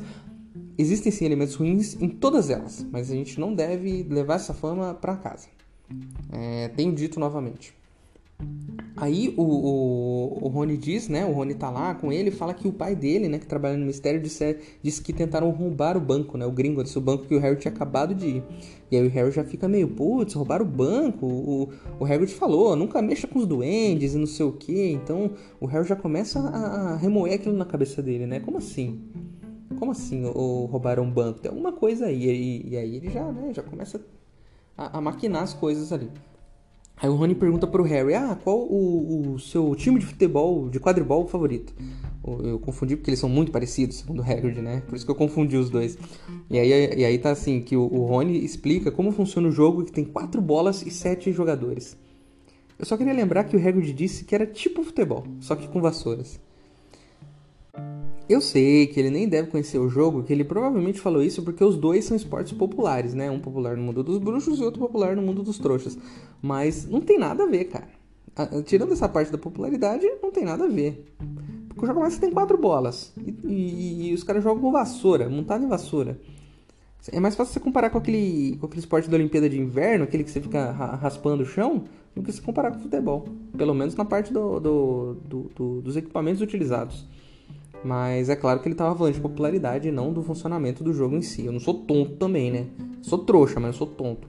Existem 0.78 1.12
sim 1.12 1.26
elementos 1.26 1.56
ruins 1.56 2.00
em 2.02 2.10
todas 2.10 2.50
elas, 2.50 2.86
mas 2.92 3.12
a 3.12 3.16
gente 3.16 3.40
não 3.40 3.54
deve 3.54 4.04
levar 4.10 4.36
essa 4.36 4.54
fama 4.54 4.94
para 4.94 5.16
casa. 5.16 5.48
É, 6.32 6.70
tenho 6.70 6.94
dito 6.94 7.20
novamente. 7.20 7.74
Aí 9.00 9.32
o, 9.38 9.44
o, 9.44 10.46
o 10.46 10.48
Rony 10.48 10.76
diz, 10.76 11.08
né? 11.08 11.24
O 11.24 11.32
Rony 11.32 11.54
tá 11.54 11.70
lá 11.70 11.94
com 11.94 12.12
ele 12.12 12.32
fala 12.32 12.52
que 12.52 12.68
o 12.68 12.74
pai 12.74 12.96
dele, 12.96 13.30
né? 13.30 13.38
Que 13.38 13.46
trabalha 13.46 13.78
no 13.78 13.86
mistério, 13.86 14.20
disse, 14.20 14.58
disse 14.82 15.04
que 15.04 15.14
tentaram 15.14 15.52
roubar 15.52 15.96
o 15.96 16.00
banco, 16.00 16.36
né? 16.36 16.48
O 16.48 16.52
gringo 16.52 16.84
disse 16.84 16.98
o 16.98 17.02
banco 17.02 17.26
que 17.26 17.36
o 17.36 17.40
Harry 17.40 17.58
tinha 17.58 17.72
acabado 17.72 18.16
de 18.16 18.28
ir. 18.28 18.44
E 18.92 18.98
aí 18.98 19.06
o 19.06 19.10
Harry 19.10 19.32
já 19.32 19.44
fica 19.44 19.68
meio, 19.68 19.88
putz, 19.88 20.34
roubaram 20.34 20.66
o 20.66 20.68
banco. 20.68 21.28
O, 21.28 21.70
o 22.00 22.04
Harry 22.06 22.26
falou, 22.26 22.76
nunca 22.76 23.00
mexa 23.00 23.28
com 23.28 23.38
os 23.38 23.46
duendes 23.46 24.16
e 24.16 24.18
não 24.18 24.26
sei 24.26 24.48
o 24.48 24.52
que. 24.52 24.92
Então 24.92 25.30
o 25.62 25.68
Harry 25.68 25.88
já 25.88 25.96
começa 25.96 26.40
a, 26.40 26.94
a, 26.94 26.98
remoer 26.98 27.36
aquilo 27.36 27.56
na 27.56 27.66
cabeça 27.66 28.02
dele, 28.02 28.26
né? 28.26 28.40
Como 28.40 28.58
assim? 28.58 29.00
Como 29.78 29.92
assim 29.92 30.26
o, 30.26 30.66
roubaram 30.66 31.04
um 31.04 31.12
banco? 31.12 31.40
Tem 31.40 31.50
alguma 31.52 31.72
coisa 31.72 32.08
aí. 32.08 32.26
E, 32.26 32.70
e 32.70 32.78
aí 32.78 32.96
ele 32.96 33.12
já, 33.12 33.32
né? 33.32 33.54
Já 33.54 33.62
começa 33.62 34.02
a, 34.76 34.98
a 34.98 35.02
maquinar 35.02 35.44
as 35.44 35.54
coisas 35.54 35.94
ali. 35.94 36.10
Aí 37.00 37.08
o 37.08 37.16
Rony 37.16 37.36
pergunta 37.36 37.68
pro 37.68 37.84
Harry, 37.84 38.16
ah, 38.16 38.36
qual 38.44 38.58
o, 38.58 39.34
o 39.34 39.40
seu 39.40 39.76
time 39.76 40.00
de 40.00 40.06
futebol, 40.06 40.68
de 40.68 40.80
quadribol 40.80 41.28
favorito? 41.28 41.72
Eu 42.44 42.60
confundi 42.60 42.96
porque 42.96 43.12
eles 43.12 43.20
são 43.20 43.30
muito 43.30 43.52
parecidos, 43.52 43.98
segundo 43.98 44.20
o 44.20 44.24
Hagrid, 44.24 44.62
né? 44.62 44.82
Por 44.86 44.96
isso 44.96 45.06
que 45.06 45.12
eu 45.12 45.16
confundi 45.16 45.56
os 45.56 45.70
dois. 45.70 45.98
E 46.50 46.58
aí, 46.58 46.70
e 46.70 47.06
aí 47.06 47.18
tá 47.20 47.30
assim, 47.30 47.62
que 47.62 47.78
o, 47.78 47.86
Rony 48.06 48.44
explica 48.44 48.92
como 48.92 49.12
funciona 49.12 49.48
o 49.48 49.52
jogo 49.52 49.86
que 49.86 49.92
tem 49.92 50.04
quatro 50.04 50.42
bolas 50.42 50.82
e 50.82 50.92
sete 50.92 51.32
jogadores. 51.32 51.96
Eu 52.78 52.86
só 52.86 52.98
queria 52.98 53.14
lembrar 53.14 53.46
que 53.46 53.56
o 53.56 53.60
Hagrid 53.60 53.94
disse 53.94 54.26
que 54.26 54.36
era 54.36 54.46
tipo 54.46 54.84
futebol, 54.84 55.24
só 55.40 55.56
que 55.56 55.68
com 55.68 55.80
vassouras. 55.80 56.40
Eu 58.30 58.42
sei 58.42 58.88
que 58.88 59.00
ele 59.00 59.10
nem 59.10 59.28
deve 59.28 59.50
conhecer 59.50 59.78
o 59.78 59.88
jogo, 59.88 60.24
que 60.24 60.34
ele 60.34 60.44
provavelmente 60.44 61.00
falou 61.00 61.24
isso 61.24 61.42
porque 61.44 61.64
os 61.64 61.78
dois 61.78 62.04
são 62.04 62.18
esportes 62.18 62.52
populares, 62.52 63.14
né? 63.14 63.32
Um 63.32 63.40
popular 63.40 63.78
no 63.78 63.84
mundo 63.84 64.04
dos 64.04 64.18
bruxos 64.18 64.60
e 64.60 64.64
outro 64.64 64.82
popular 64.82 65.16
no 65.16 65.22
mundo 65.22 65.44
dos 65.44 65.58
trouxas. 65.58 65.98
Mas 66.42 66.86
não 66.86 67.00
tem 67.00 67.18
nada 67.18 67.44
a 67.44 67.48
ver, 67.48 67.66
cara. 67.66 67.88
Tirando 68.66 68.94
essa 68.94 69.08
parte 69.08 69.32
da 69.32 69.38
popularidade, 69.38 70.06
não 70.22 70.30
tem 70.30 70.44
nada 70.44 70.66
a 70.66 70.68
ver. 70.68 71.06
Porque 71.70 71.86
o 71.86 71.88
jogo 71.88 72.02
mais 72.02 72.18
tem 72.18 72.30
quatro 72.30 72.58
bolas. 72.58 73.14
E, 73.18 73.36
e, 73.46 74.10
e 74.10 74.14
os 74.14 74.24
caras 74.24 74.44
jogam 74.44 74.62
com 74.62 74.72
vassoura, 74.72 75.30
montado 75.30 75.64
em 75.64 75.70
vassoura. 75.70 76.20
É 77.12 77.20
mais 77.20 77.36
fácil 77.36 77.54
você 77.54 77.60
comparar 77.62 77.90
com 77.90 77.98
aquele, 77.98 78.58
com 78.60 78.66
aquele 78.66 78.82
esporte 78.82 79.10
da 79.10 79.16
Olimpíada 79.16 79.50
de 79.50 79.58
Inverno, 79.58 80.04
aquele 80.04 80.24
que 80.26 80.32
você 80.32 80.42
fica 80.42 80.72
raspando 80.72 81.44
o 81.44 81.46
chão, 81.46 81.86
do 82.14 82.22
que 82.22 82.32
você 82.32 82.42
comparar 82.42 82.72
com 82.72 82.80
o 82.80 82.82
futebol. 82.82 83.26
Pelo 83.58 83.74
menos 83.74 83.96
na 83.96 84.04
parte 84.04 84.34
do, 84.34 84.60
do, 84.60 85.18
do 85.26 85.82
dos 85.82 85.96
equipamentos 85.96 86.42
utilizados. 86.42 87.06
Mas 87.84 88.30
é 88.30 88.36
claro 88.36 88.60
que 88.60 88.68
ele 88.68 88.74
estava 88.74 88.96
falando 88.96 89.14
de 89.14 89.22
popularidade 89.22 89.88
e 89.88 89.92
não 89.92 90.12
do 90.12 90.24
funcionamento 90.24 90.84
do 90.84 90.94
jogo 90.94 91.16
em 91.16 91.22
si. 91.22 91.46
Eu 91.46 91.52
não 91.52 91.60
sou 91.60 91.74
tonto 91.74 92.16
também, 92.18 92.52
né? 92.52 92.68
Sou 93.02 93.20
trouxa, 93.20 93.60
mas 93.60 93.74
eu 93.74 93.78
sou 93.78 93.88
tonto. 93.88 94.28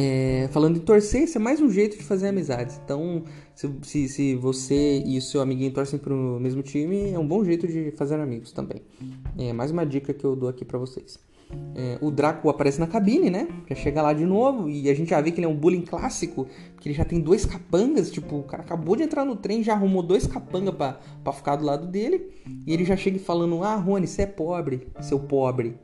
É, 0.00 0.48
falando 0.52 0.76
em 0.76 0.80
torcer, 0.80 1.24
isso 1.24 1.38
é 1.38 1.40
mais 1.40 1.60
um 1.60 1.68
jeito 1.68 1.96
de 1.96 2.04
fazer 2.04 2.28
amizades. 2.28 2.80
Então, 2.84 3.24
se, 3.54 3.68
se, 3.82 4.08
se, 4.08 4.34
você 4.36 5.02
e 5.04 5.18
o 5.18 5.22
seu 5.22 5.40
amiguinho 5.40 5.72
torcem 5.72 5.98
para 5.98 6.14
o 6.14 6.38
mesmo 6.38 6.62
time, 6.62 7.10
é 7.10 7.18
um 7.18 7.26
bom 7.26 7.44
jeito 7.44 7.66
de 7.66 7.90
fazer 7.96 8.14
amigos 8.20 8.52
também. 8.52 8.82
É 9.36 9.52
mais 9.52 9.72
uma 9.72 9.84
dica 9.84 10.14
que 10.14 10.24
eu 10.24 10.36
dou 10.36 10.48
aqui 10.48 10.64
para 10.64 10.78
vocês. 10.78 11.18
É, 11.74 11.98
o 12.00 12.10
Draco 12.10 12.48
aparece 12.48 12.78
na 12.80 12.86
cabine, 12.86 13.30
né? 13.30 13.48
Já 13.68 13.74
chega 13.74 14.02
lá 14.02 14.12
de 14.12 14.26
novo 14.26 14.68
e 14.68 14.90
a 14.90 14.94
gente 14.94 15.10
já 15.10 15.20
vê 15.20 15.30
que 15.30 15.38
ele 15.38 15.46
é 15.46 15.48
um 15.48 15.54
bullying 15.54 15.82
clássico, 15.82 16.46
que 16.80 16.88
ele 16.88 16.94
já 16.94 17.04
tem 17.04 17.20
dois 17.20 17.46
capangas, 17.46 18.10
tipo, 18.10 18.36
o 18.36 18.42
cara 18.42 18.62
acabou 18.62 18.96
de 18.96 19.02
entrar 19.02 19.24
no 19.24 19.36
trem, 19.36 19.62
já 19.62 19.74
arrumou 19.74 20.02
dois 20.02 20.26
capangas 20.26 20.74
pra, 20.74 21.00
pra 21.22 21.32
ficar 21.32 21.56
do 21.56 21.64
lado 21.64 21.86
dele, 21.86 22.30
e 22.66 22.72
ele 22.72 22.84
já 22.84 22.96
chega 22.96 23.18
falando, 23.18 23.62
ah, 23.62 23.76
Rony, 23.76 24.06
você 24.06 24.22
é 24.22 24.26
pobre, 24.26 24.88
seu 25.00 25.20
pobre. 25.20 25.76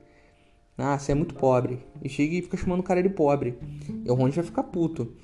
Ah, 0.76 0.98
você 0.98 1.12
é 1.12 1.14
muito 1.14 1.34
pobre. 1.34 1.78
E 2.02 2.08
chega 2.08 2.34
e 2.34 2.42
fica 2.42 2.56
chamando 2.56 2.80
o 2.80 2.84
cara 2.84 3.00
de 3.00 3.08
pobre. 3.08 3.56
E 4.04 4.10
o 4.10 4.14
Rony 4.14 4.32
vai 4.32 4.44
ficar 4.44 4.64
puto. 4.64 5.14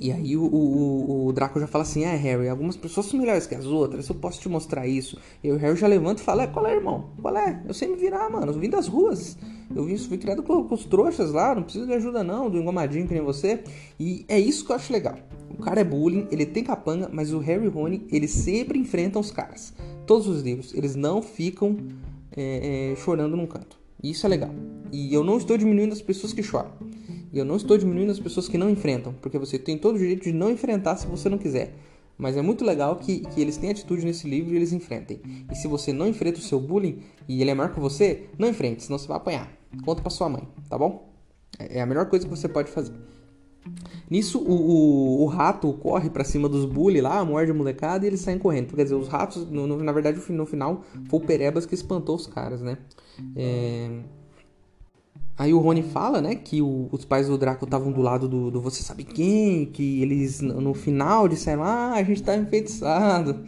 E 0.00 0.10
aí 0.10 0.34
o, 0.34 0.44
o, 0.44 1.26
o, 1.26 1.32
Draco 1.34 1.60
já 1.60 1.66
fala 1.66 1.82
assim, 1.82 2.04
é 2.04 2.16
Harry, 2.16 2.48
algumas 2.48 2.74
pessoas 2.74 3.04
são 3.04 3.20
melhores 3.20 3.46
que 3.46 3.54
as 3.54 3.66
outras, 3.66 4.08
eu 4.08 4.14
posso 4.14 4.40
te 4.40 4.48
mostrar 4.48 4.86
isso. 4.86 5.18
E 5.44 5.52
o 5.52 5.58
Harry 5.58 5.76
já 5.76 5.86
levanta 5.86 6.22
e 6.22 6.24
fala, 6.24 6.44
é, 6.44 6.46
qual 6.46 6.66
é, 6.66 6.74
irmão? 6.74 7.10
Qual 7.20 7.36
é? 7.36 7.62
Eu 7.68 7.74
sei 7.74 7.86
me 7.86 7.96
virar, 7.96 8.30
mano, 8.30 8.50
eu 8.50 8.58
vim 8.58 8.70
das 8.70 8.88
ruas. 8.88 9.36
Eu 9.76 9.84
vi 9.84 9.92
isso, 9.92 10.08
fui 10.08 10.16
criado 10.16 10.42
com, 10.42 10.64
com 10.64 10.74
os 10.74 10.86
trouxas 10.86 11.32
lá, 11.32 11.54
não 11.54 11.64
preciso 11.64 11.86
de 11.86 11.92
ajuda 11.92 12.24
não, 12.24 12.48
do 12.48 12.56
engomadinho 12.56 13.06
que 13.06 13.12
nem 13.12 13.22
você. 13.22 13.62
E 13.98 14.24
é 14.26 14.40
isso 14.40 14.64
que 14.64 14.72
eu 14.72 14.76
acho 14.76 14.90
legal. 14.90 15.16
O 15.50 15.58
cara 15.62 15.82
é 15.82 15.84
bullying, 15.84 16.26
ele 16.30 16.46
tem 16.46 16.64
capanga, 16.64 17.10
mas 17.12 17.30
o 17.34 17.38
Harry 17.38 17.66
e 17.66 17.68
Rony, 17.68 18.06
eles 18.10 18.30
sempre 18.30 18.78
enfrentam 18.78 19.20
os 19.20 19.30
caras. 19.30 19.74
Todos 20.06 20.26
os 20.26 20.40
livros, 20.40 20.72
eles 20.72 20.96
não 20.96 21.20
ficam 21.20 21.76
é, 22.34 22.92
é, 22.92 22.96
chorando 22.96 23.36
num 23.36 23.46
canto. 23.46 23.78
E 24.02 24.12
isso 24.12 24.24
é 24.24 24.30
legal. 24.30 24.50
E 24.90 25.12
eu 25.12 25.22
não 25.22 25.36
estou 25.36 25.58
diminuindo 25.58 25.92
as 25.92 26.00
pessoas 26.00 26.32
que 26.32 26.42
choram. 26.42 26.72
E 27.32 27.38
eu 27.38 27.44
não 27.44 27.56
estou 27.56 27.78
diminuindo 27.78 28.10
as 28.10 28.18
pessoas 28.18 28.48
que 28.48 28.58
não 28.58 28.68
enfrentam, 28.68 29.14
porque 29.20 29.38
você 29.38 29.58
tem 29.58 29.78
todo 29.78 29.96
o 29.96 29.98
direito 29.98 30.24
de 30.24 30.32
não 30.32 30.50
enfrentar 30.50 30.96
se 30.96 31.06
você 31.06 31.28
não 31.28 31.38
quiser. 31.38 31.74
Mas 32.18 32.36
é 32.36 32.42
muito 32.42 32.64
legal 32.64 32.96
que, 32.96 33.20
que 33.20 33.40
eles 33.40 33.56
têm 33.56 33.70
atitude 33.70 34.04
nesse 34.04 34.28
livro 34.28 34.52
e 34.52 34.56
eles 34.56 34.72
enfrentem. 34.72 35.20
E 35.50 35.54
se 35.54 35.66
você 35.66 35.92
não 35.92 36.06
enfrenta 36.06 36.38
o 36.38 36.42
seu 36.42 36.60
bullying 36.60 36.98
e 37.26 37.40
ele 37.40 37.50
é 37.50 37.54
maior 37.54 37.72
que 37.72 37.80
você, 37.80 38.28
não 38.38 38.48
enfrente, 38.48 38.82
senão 38.82 38.98
você 38.98 39.08
vai 39.08 39.16
apanhar. 39.16 39.50
Conta 39.84 40.02
pra 40.02 40.10
sua 40.10 40.28
mãe, 40.28 40.46
tá 40.68 40.76
bom? 40.76 41.08
É, 41.58 41.78
é 41.78 41.80
a 41.80 41.86
melhor 41.86 42.06
coisa 42.06 42.26
que 42.26 42.30
você 42.30 42.48
pode 42.48 42.70
fazer. 42.70 42.92
Nisso, 44.10 44.38
o, 44.38 44.52
o, 44.52 45.22
o 45.22 45.26
rato 45.26 45.72
corre 45.74 46.10
para 46.10 46.24
cima 46.24 46.48
dos 46.48 46.64
bully 46.64 47.00
lá, 47.00 47.24
morde 47.24 47.50
a 47.50 47.54
molecada 47.54 48.04
e 48.04 48.08
eles 48.08 48.20
saem 48.20 48.38
correndo. 48.38 48.74
Quer 48.74 48.82
dizer, 48.82 48.96
os 48.96 49.08
ratos, 49.08 49.48
no, 49.48 49.66
no, 49.66 49.82
na 49.82 49.92
verdade, 49.92 50.20
no 50.30 50.46
final, 50.46 50.82
foi 51.08 51.20
o 51.20 51.22
Perebas 51.22 51.64
que 51.64 51.74
espantou 51.74 52.16
os 52.16 52.26
caras, 52.26 52.60
né? 52.60 52.78
É... 53.36 54.00
Aí 55.40 55.54
o 55.54 55.58
Rony 55.58 55.82
fala, 55.82 56.20
né, 56.20 56.34
que 56.34 56.60
o, 56.60 56.86
os 56.92 57.06
pais 57.06 57.26
do 57.26 57.38
Draco 57.38 57.64
estavam 57.64 57.90
do 57.90 58.02
lado 58.02 58.28
do, 58.28 58.50
do, 58.50 58.60
você 58.60 58.82
sabe 58.82 59.04
quem, 59.04 59.64
que 59.64 60.02
eles 60.02 60.42
no 60.42 60.74
final 60.74 61.26
disseram, 61.26 61.62
ah, 61.62 61.94
a 61.94 62.02
gente 62.02 62.22
tá 62.22 62.36
enfeitiçado, 62.36 63.40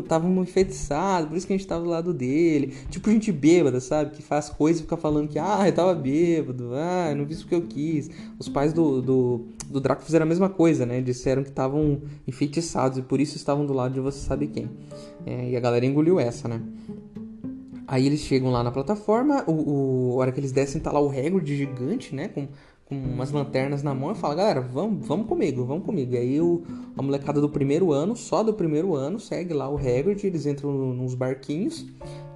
estávamos 0.00 0.48
enfeitiçados, 0.48 1.28
por 1.28 1.36
isso 1.36 1.46
que 1.46 1.52
a 1.52 1.56
gente 1.58 1.68
tava 1.68 1.84
do 1.84 1.90
lado 1.90 2.14
dele. 2.14 2.72
Tipo 2.88 3.10
gente 3.10 3.30
bêbada, 3.30 3.80
sabe, 3.80 4.12
que 4.12 4.22
faz 4.22 4.48
coisa 4.48 4.80
e 4.80 4.82
fica 4.84 4.96
falando 4.96 5.28
que, 5.28 5.38
ah, 5.38 5.64
eu 5.66 5.74
tava 5.74 5.94
bêbado, 5.94 6.70
ah, 6.72 7.10
eu 7.10 7.16
não 7.16 7.26
fiz 7.26 7.42
o 7.42 7.46
que 7.46 7.54
eu 7.54 7.66
quis. 7.66 8.08
Os 8.38 8.48
pais 8.48 8.72
do, 8.72 9.02
do, 9.02 9.44
do 9.68 9.78
Draco 9.78 10.02
fizeram 10.02 10.24
a 10.24 10.28
mesma 10.28 10.48
coisa, 10.48 10.86
né, 10.86 11.02
disseram 11.02 11.42
que 11.42 11.50
estavam 11.50 12.00
enfeitiçados 12.26 12.96
e 12.96 13.02
por 13.02 13.20
isso 13.20 13.36
estavam 13.36 13.66
do 13.66 13.74
lado 13.74 13.92
de 13.92 14.00
você 14.00 14.20
sabe 14.20 14.46
quem. 14.46 14.70
É, 15.26 15.50
e 15.50 15.54
a 15.54 15.60
galera 15.60 15.84
engoliu 15.84 16.18
essa, 16.18 16.48
né. 16.48 16.62
Aí 17.86 18.06
eles 18.06 18.20
chegam 18.20 18.50
lá 18.50 18.62
na 18.62 18.72
plataforma, 18.72 19.44
o, 19.46 19.52
o, 19.52 20.12
a 20.14 20.16
hora 20.16 20.32
que 20.32 20.40
eles 20.40 20.52
descem 20.52 20.80
tá 20.80 20.90
lá 20.90 21.00
o 21.00 21.08
Hagrid 21.08 21.56
gigante, 21.56 22.14
né? 22.14 22.28
Com, 22.28 22.48
com 22.86 22.94
umas 22.94 23.32
lanternas 23.32 23.82
na 23.82 23.92
mão 23.92 24.12
e 24.12 24.14
fala, 24.14 24.36
galera, 24.36 24.60
vamos, 24.60 25.06
vamos 25.06 25.26
comigo, 25.26 25.64
vamos 25.64 25.84
comigo. 25.84 26.14
E 26.14 26.18
aí 26.18 26.40
o, 26.40 26.62
a 26.96 27.02
molecada 27.02 27.40
do 27.40 27.48
primeiro 27.48 27.92
ano, 27.92 28.14
só 28.14 28.44
do 28.44 28.54
primeiro 28.54 28.94
ano, 28.94 29.18
segue 29.18 29.52
lá 29.52 29.68
o 29.68 29.76
Hagrid, 29.76 30.24
eles 30.24 30.46
entram 30.46 30.72
nos 30.72 31.14
barquinhos 31.14 31.84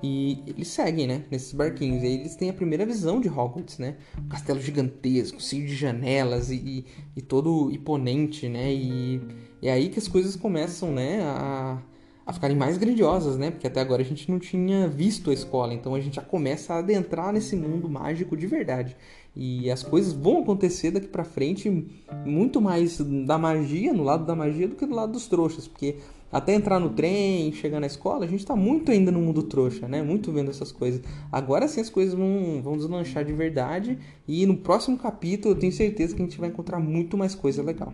e 0.02 0.42
eles 0.46 0.68
seguem, 0.68 1.06
né? 1.06 1.24
Nesses 1.30 1.52
barquinhos. 1.52 2.02
E 2.02 2.06
aí 2.06 2.14
eles 2.14 2.34
têm 2.34 2.50
a 2.50 2.52
primeira 2.52 2.84
visão 2.84 3.20
de 3.20 3.28
Hogwarts, 3.28 3.78
né? 3.78 3.96
Um 4.18 4.28
castelo 4.28 4.60
gigantesco, 4.60 5.40
cheio 5.40 5.66
de 5.66 5.74
janelas 5.74 6.50
e, 6.50 6.56
e, 6.56 6.86
e 7.16 7.22
todo 7.22 7.70
imponente, 7.70 8.48
né? 8.48 8.72
E, 8.72 9.20
e 9.62 9.68
é 9.68 9.72
aí 9.72 9.88
que 9.88 10.00
as 10.00 10.08
coisas 10.08 10.34
começam, 10.34 10.90
né? 10.90 11.22
A, 11.22 11.78
a 12.26 12.32
ficarem 12.32 12.56
mais 12.56 12.78
grandiosas, 12.78 13.36
né? 13.36 13.50
Porque 13.50 13.66
até 13.66 13.80
agora 13.80 14.02
a 14.02 14.04
gente 14.04 14.30
não 14.30 14.38
tinha 14.38 14.86
visto 14.86 15.30
a 15.30 15.34
escola, 15.34 15.74
então 15.74 15.94
a 15.94 16.00
gente 16.00 16.16
já 16.16 16.22
começa 16.22 16.74
a 16.74 16.78
adentrar 16.78 17.32
nesse 17.32 17.56
mundo 17.56 17.88
mágico 17.88 18.36
de 18.36 18.46
verdade. 18.46 18.96
E 19.34 19.70
as 19.70 19.82
coisas 19.82 20.12
vão 20.12 20.42
acontecer 20.42 20.90
daqui 20.90 21.08
para 21.08 21.24
frente 21.24 21.86
muito 22.24 22.60
mais 22.60 22.98
da 22.98 23.38
magia, 23.38 23.92
no 23.92 24.02
lado 24.02 24.24
da 24.24 24.34
magia, 24.34 24.68
do 24.68 24.74
que 24.74 24.86
do 24.86 24.94
lado 24.94 25.12
dos 25.12 25.28
trouxas, 25.28 25.68
porque 25.68 25.96
até 26.32 26.54
entrar 26.54 26.78
no 26.78 26.90
trem, 26.90 27.52
chegar 27.52 27.80
na 27.80 27.86
escola, 27.86 28.24
a 28.24 28.28
gente 28.28 28.46
tá 28.46 28.54
muito 28.54 28.92
ainda 28.92 29.10
no 29.10 29.20
mundo 29.20 29.42
trouxa, 29.42 29.88
né? 29.88 30.02
Muito 30.02 30.30
vendo 30.30 30.50
essas 30.50 30.70
coisas. 30.70 31.02
Agora 31.30 31.66
sim 31.66 31.80
as 31.80 31.90
coisas 31.90 32.14
vão, 32.14 32.60
vão 32.62 32.76
deslanchar 32.76 33.24
de 33.24 33.32
verdade, 33.32 33.98
e 34.28 34.46
no 34.46 34.56
próximo 34.56 34.96
capítulo 34.96 35.54
eu 35.54 35.58
tenho 35.58 35.72
certeza 35.72 36.14
que 36.14 36.22
a 36.22 36.24
gente 36.24 36.38
vai 36.38 36.48
encontrar 36.48 36.78
muito 36.78 37.16
mais 37.16 37.34
coisa 37.34 37.62
legal. 37.62 37.92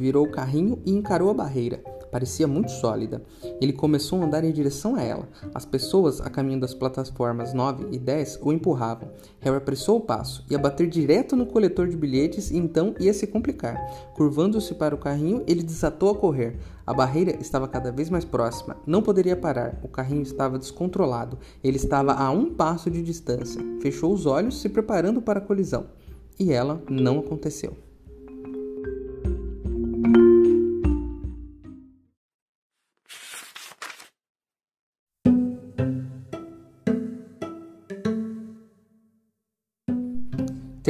Virou 0.00 0.24
o 0.24 0.30
carrinho 0.30 0.80
e 0.86 0.90
encarou 0.90 1.30
a 1.30 1.34
barreira. 1.34 1.80
Parecia 2.10 2.46
muito 2.48 2.72
sólida. 2.72 3.22
Ele 3.60 3.72
começou 3.72 4.20
a 4.20 4.24
andar 4.24 4.42
em 4.42 4.50
direção 4.50 4.96
a 4.96 5.02
ela. 5.02 5.28
As 5.54 5.64
pessoas, 5.64 6.20
a 6.20 6.28
caminho 6.28 6.58
das 6.58 6.74
plataformas 6.74 7.54
9 7.54 7.86
e 7.92 7.98
10, 7.98 8.40
o 8.42 8.52
empurravam. 8.52 9.10
Harry 9.38 9.56
apressou 9.56 9.98
o 9.98 10.00
passo. 10.00 10.44
Ia 10.50 10.58
bater 10.58 10.88
direto 10.88 11.36
no 11.36 11.46
coletor 11.46 11.86
de 11.86 11.96
bilhetes 11.96 12.50
e 12.50 12.56
então 12.56 12.94
ia 12.98 13.14
se 13.14 13.26
complicar. 13.26 13.76
Curvando-se 14.14 14.74
para 14.74 14.94
o 14.94 14.98
carrinho, 14.98 15.44
ele 15.46 15.62
desatou 15.62 16.10
a 16.10 16.16
correr. 16.16 16.58
A 16.84 16.92
barreira 16.92 17.36
estava 17.40 17.68
cada 17.68 17.92
vez 17.92 18.10
mais 18.10 18.24
próxima. 18.24 18.76
Não 18.84 19.02
poderia 19.02 19.36
parar. 19.36 19.78
O 19.84 19.88
carrinho 19.88 20.22
estava 20.22 20.58
descontrolado. 20.58 21.38
Ele 21.62 21.76
estava 21.76 22.14
a 22.14 22.30
um 22.30 22.52
passo 22.52 22.90
de 22.90 23.02
distância. 23.02 23.62
Fechou 23.80 24.12
os 24.12 24.26
olhos, 24.26 24.60
se 24.60 24.68
preparando 24.68 25.22
para 25.22 25.38
a 25.38 25.42
colisão. 25.42 25.86
E 26.38 26.52
ela 26.52 26.82
não 26.88 27.20
aconteceu. 27.20 27.89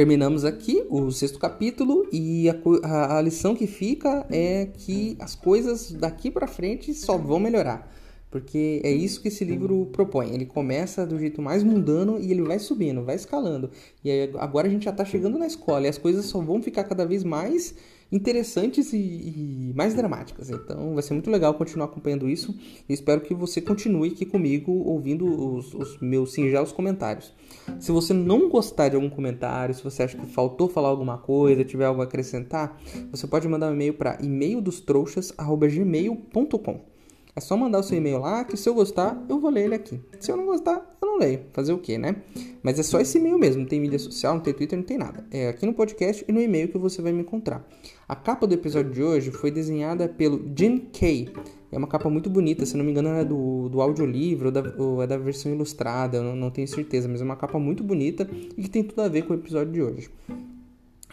Terminamos 0.01 0.43
aqui 0.43 0.83
o 0.89 1.11
sexto 1.11 1.37
capítulo 1.37 2.07
e 2.11 2.49
a, 2.49 2.55
a, 2.81 3.17
a, 3.19 3.21
lição 3.21 3.55
que 3.55 3.67
fica 3.67 4.25
é 4.31 4.65
que 4.65 5.15
as 5.19 5.35
coisas 5.35 5.91
daqui 5.91 6.31
para 6.31 6.47
frente 6.47 6.91
só 6.91 7.19
vão 7.19 7.39
melhorar. 7.39 7.87
Porque 8.31 8.81
é 8.83 8.89
isso 8.89 9.21
que 9.21 9.27
esse 9.27 9.43
livro 9.43 9.87
propõe. 9.91 10.33
Ele 10.33 10.45
começa 10.45 11.05
do 11.05 11.19
jeito 11.19 11.41
mais 11.41 11.63
mundano 11.63 12.17
e 12.17 12.31
ele 12.31 12.41
vai 12.41 12.57
subindo, 12.57 13.03
vai 13.03 13.15
escalando. 13.15 13.69
E 14.03 14.09
aí, 14.09 14.31
agora 14.39 14.67
a 14.67 14.71
gente 14.71 14.85
já 14.85 14.91
está 14.91 15.03
chegando 15.03 15.37
na 15.37 15.45
escola 15.45 15.85
e 15.85 15.89
as 15.89 15.97
coisas 15.97 16.25
só 16.25 16.39
vão 16.39 16.61
ficar 16.61 16.85
cada 16.85 17.05
vez 17.05 17.25
mais 17.25 17.75
interessantes 18.11 18.91
e, 18.93 18.97
e, 18.97 19.73
mais 19.75 19.93
dramáticas. 19.93 20.49
Então 20.49 20.93
vai 20.93 21.03
ser 21.03 21.13
muito 21.13 21.31
legal 21.31 21.53
continuar 21.53 21.85
acompanhando 21.85 22.27
isso 22.29 22.53
e 22.87 22.93
espero 22.93 23.19
que 23.21 23.33
você 23.33 23.59
continue 23.61 24.09
aqui 24.09 24.25
comigo 24.25 24.69
ouvindo 24.71 25.25
os, 25.25 25.73
os, 25.73 25.97
meus 25.99 26.33
singelos 26.33 26.73
comentários. 26.73 27.33
Se 27.79 27.91
você 27.91 28.13
não 28.13 28.49
gostar 28.49 28.89
de 28.89 28.95
algum 28.95 29.09
comentário, 29.09 29.73
se 29.73 29.83
você 29.83 30.03
acha 30.03 30.17
que 30.17 30.25
faltou 30.25 30.67
falar 30.67 30.89
alguma 30.89 31.17
coisa, 31.17 31.63
tiver 31.63 31.85
algo 31.85 32.01
a 32.01 32.03
acrescentar, 32.03 32.77
você 33.09 33.25
pode 33.27 33.47
mandar 33.47 33.71
um 33.71 33.73
e-mail 33.73 33.93
para 33.93 34.17
e-maildostrouxas@gmail.com. 34.21 36.90
É 37.35 37.39
só 37.39 37.55
mandar 37.55 37.79
o 37.79 37.83
seu 37.83 37.97
e-mail 37.97 38.19
lá 38.19 38.43
que 38.43 38.57
se 38.57 38.67
eu 38.67 38.73
gostar, 38.73 39.23
eu 39.29 39.39
vou 39.39 39.49
ler 39.49 39.65
ele 39.65 39.75
aqui. 39.75 40.01
Se 40.19 40.31
eu 40.31 40.37
não 40.37 40.45
gostar, 40.45 40.97
eu 41.01 41.07
não 41.07 41.17
leio. 41.17 41.41
Fazer 41.53 41.71
o 41.71 41.77
quê, 41.77 41.97
né? 41.97 42.17
Mas 42.61 42.77
é 42.77 42.83
só 42.83 42.99
esse 42.99 43.17
e-mail 43.17 43.39
mesmo. 43.39 43.61
Não 43.61 43.67
tem 43.67 43.79
mídia 43.79 43.99
social, 43.99 44.33
não 44.33 44.41
tem 44.41 44.53
Twitter, 44.53 44.77
não 44.77 44.85
tem 44.85 44.97
nada. 44.97 45.25
É 45.31 45.47
aqui 45.47 45.65
no 45.65 45.73
podcast 45.73 46.25
e 46.27 46.31
no 46.31 46.41
e-mail 46.41 46.67
que 46.67 46.77
você 46.77 47.01
vai 47.01 47.13
me 47.13 47.21
encontrar. 47.21 47.65
A 48.07 48.15
capa 48.15 48.45
do 48.45 48.53
episódio 48.53 48.91
de 48.91 49.01
hoje 49.01 49.31
foi 49.31 49.49
desenhada 49.49 50.09
pelo 50.09 50.41
Jim 50.55 50.77
Kay. 50.91 51.29
É 51.71 51.77
uma 51.77 51.87
capa 51.87 52.09
muito 52.09 52.29
bonita, 52.29 52.65
se 52.65 52.75
não 52.75 52.83
me 52.83 52.91
engano 52.91 53.07
é 53.09 53.23
do, 53.23 53.69
do 53.69 53.81
audiolivro 53.81 54.47
ou, 54.47 54.51
da, 54.51 54.75
ou 54.77 55.01
é 55.01 55.07
da 55.07 55.17
versão 55.17 55.49
ilustrada, 55.49 56.17
eu 56.17 56.23
não, 56.23 56.35
não 56.35 56.51
tenho 56.51 56.67
certeza, 56.67 57.07
mas 57.07 57.21
é 57.21 57.23
uma 57.23 57.37
capa 57.37 57.57
muito 57.57 57.81
bonita 57.81 58.29
e 58.57 58.63
que 58.63 58.69
tem 58.69 58.83
tudo 58.83 59.01
a 59.01 59.07
ver 59.07 59.21
com 59.21 59.31
o 59.33 59.37
episódio 59.37 59.71
de 59.71 59.81
hoje. 59.81 60.09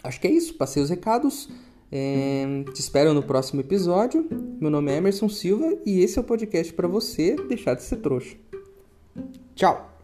Acho 0.02 0.20
que 0.20 0.26
é 0.26 0.30
isso, 0.32 0.54
passei 0.54 0.82
os 0.82 0.90
recados. 0.90 1.48
É, 1.90 2.64
te 2.74 2.80
espero 2.80 3.14
no 3.14 3.22
próximo 3.22 3.60
episódio. 3.60 4.26
Meu 4.60 4.70
nome 4.70 4.92
é 4.92 4.96
Emerson 4.96 5.28
Silva 5.28 5.78
e 5.86 6.00
esse 6.00 6.18
é 6.18 6.20
o 6.20 6.24
podcast 6.24 6.72
para 6.72 6.86
você 6.86 7.36
deixar 7.48 7.74
de 7.74 7.82
ser 7.82 7.96
trouxa. 7.96 8.36
Tchau! 9.54 9.97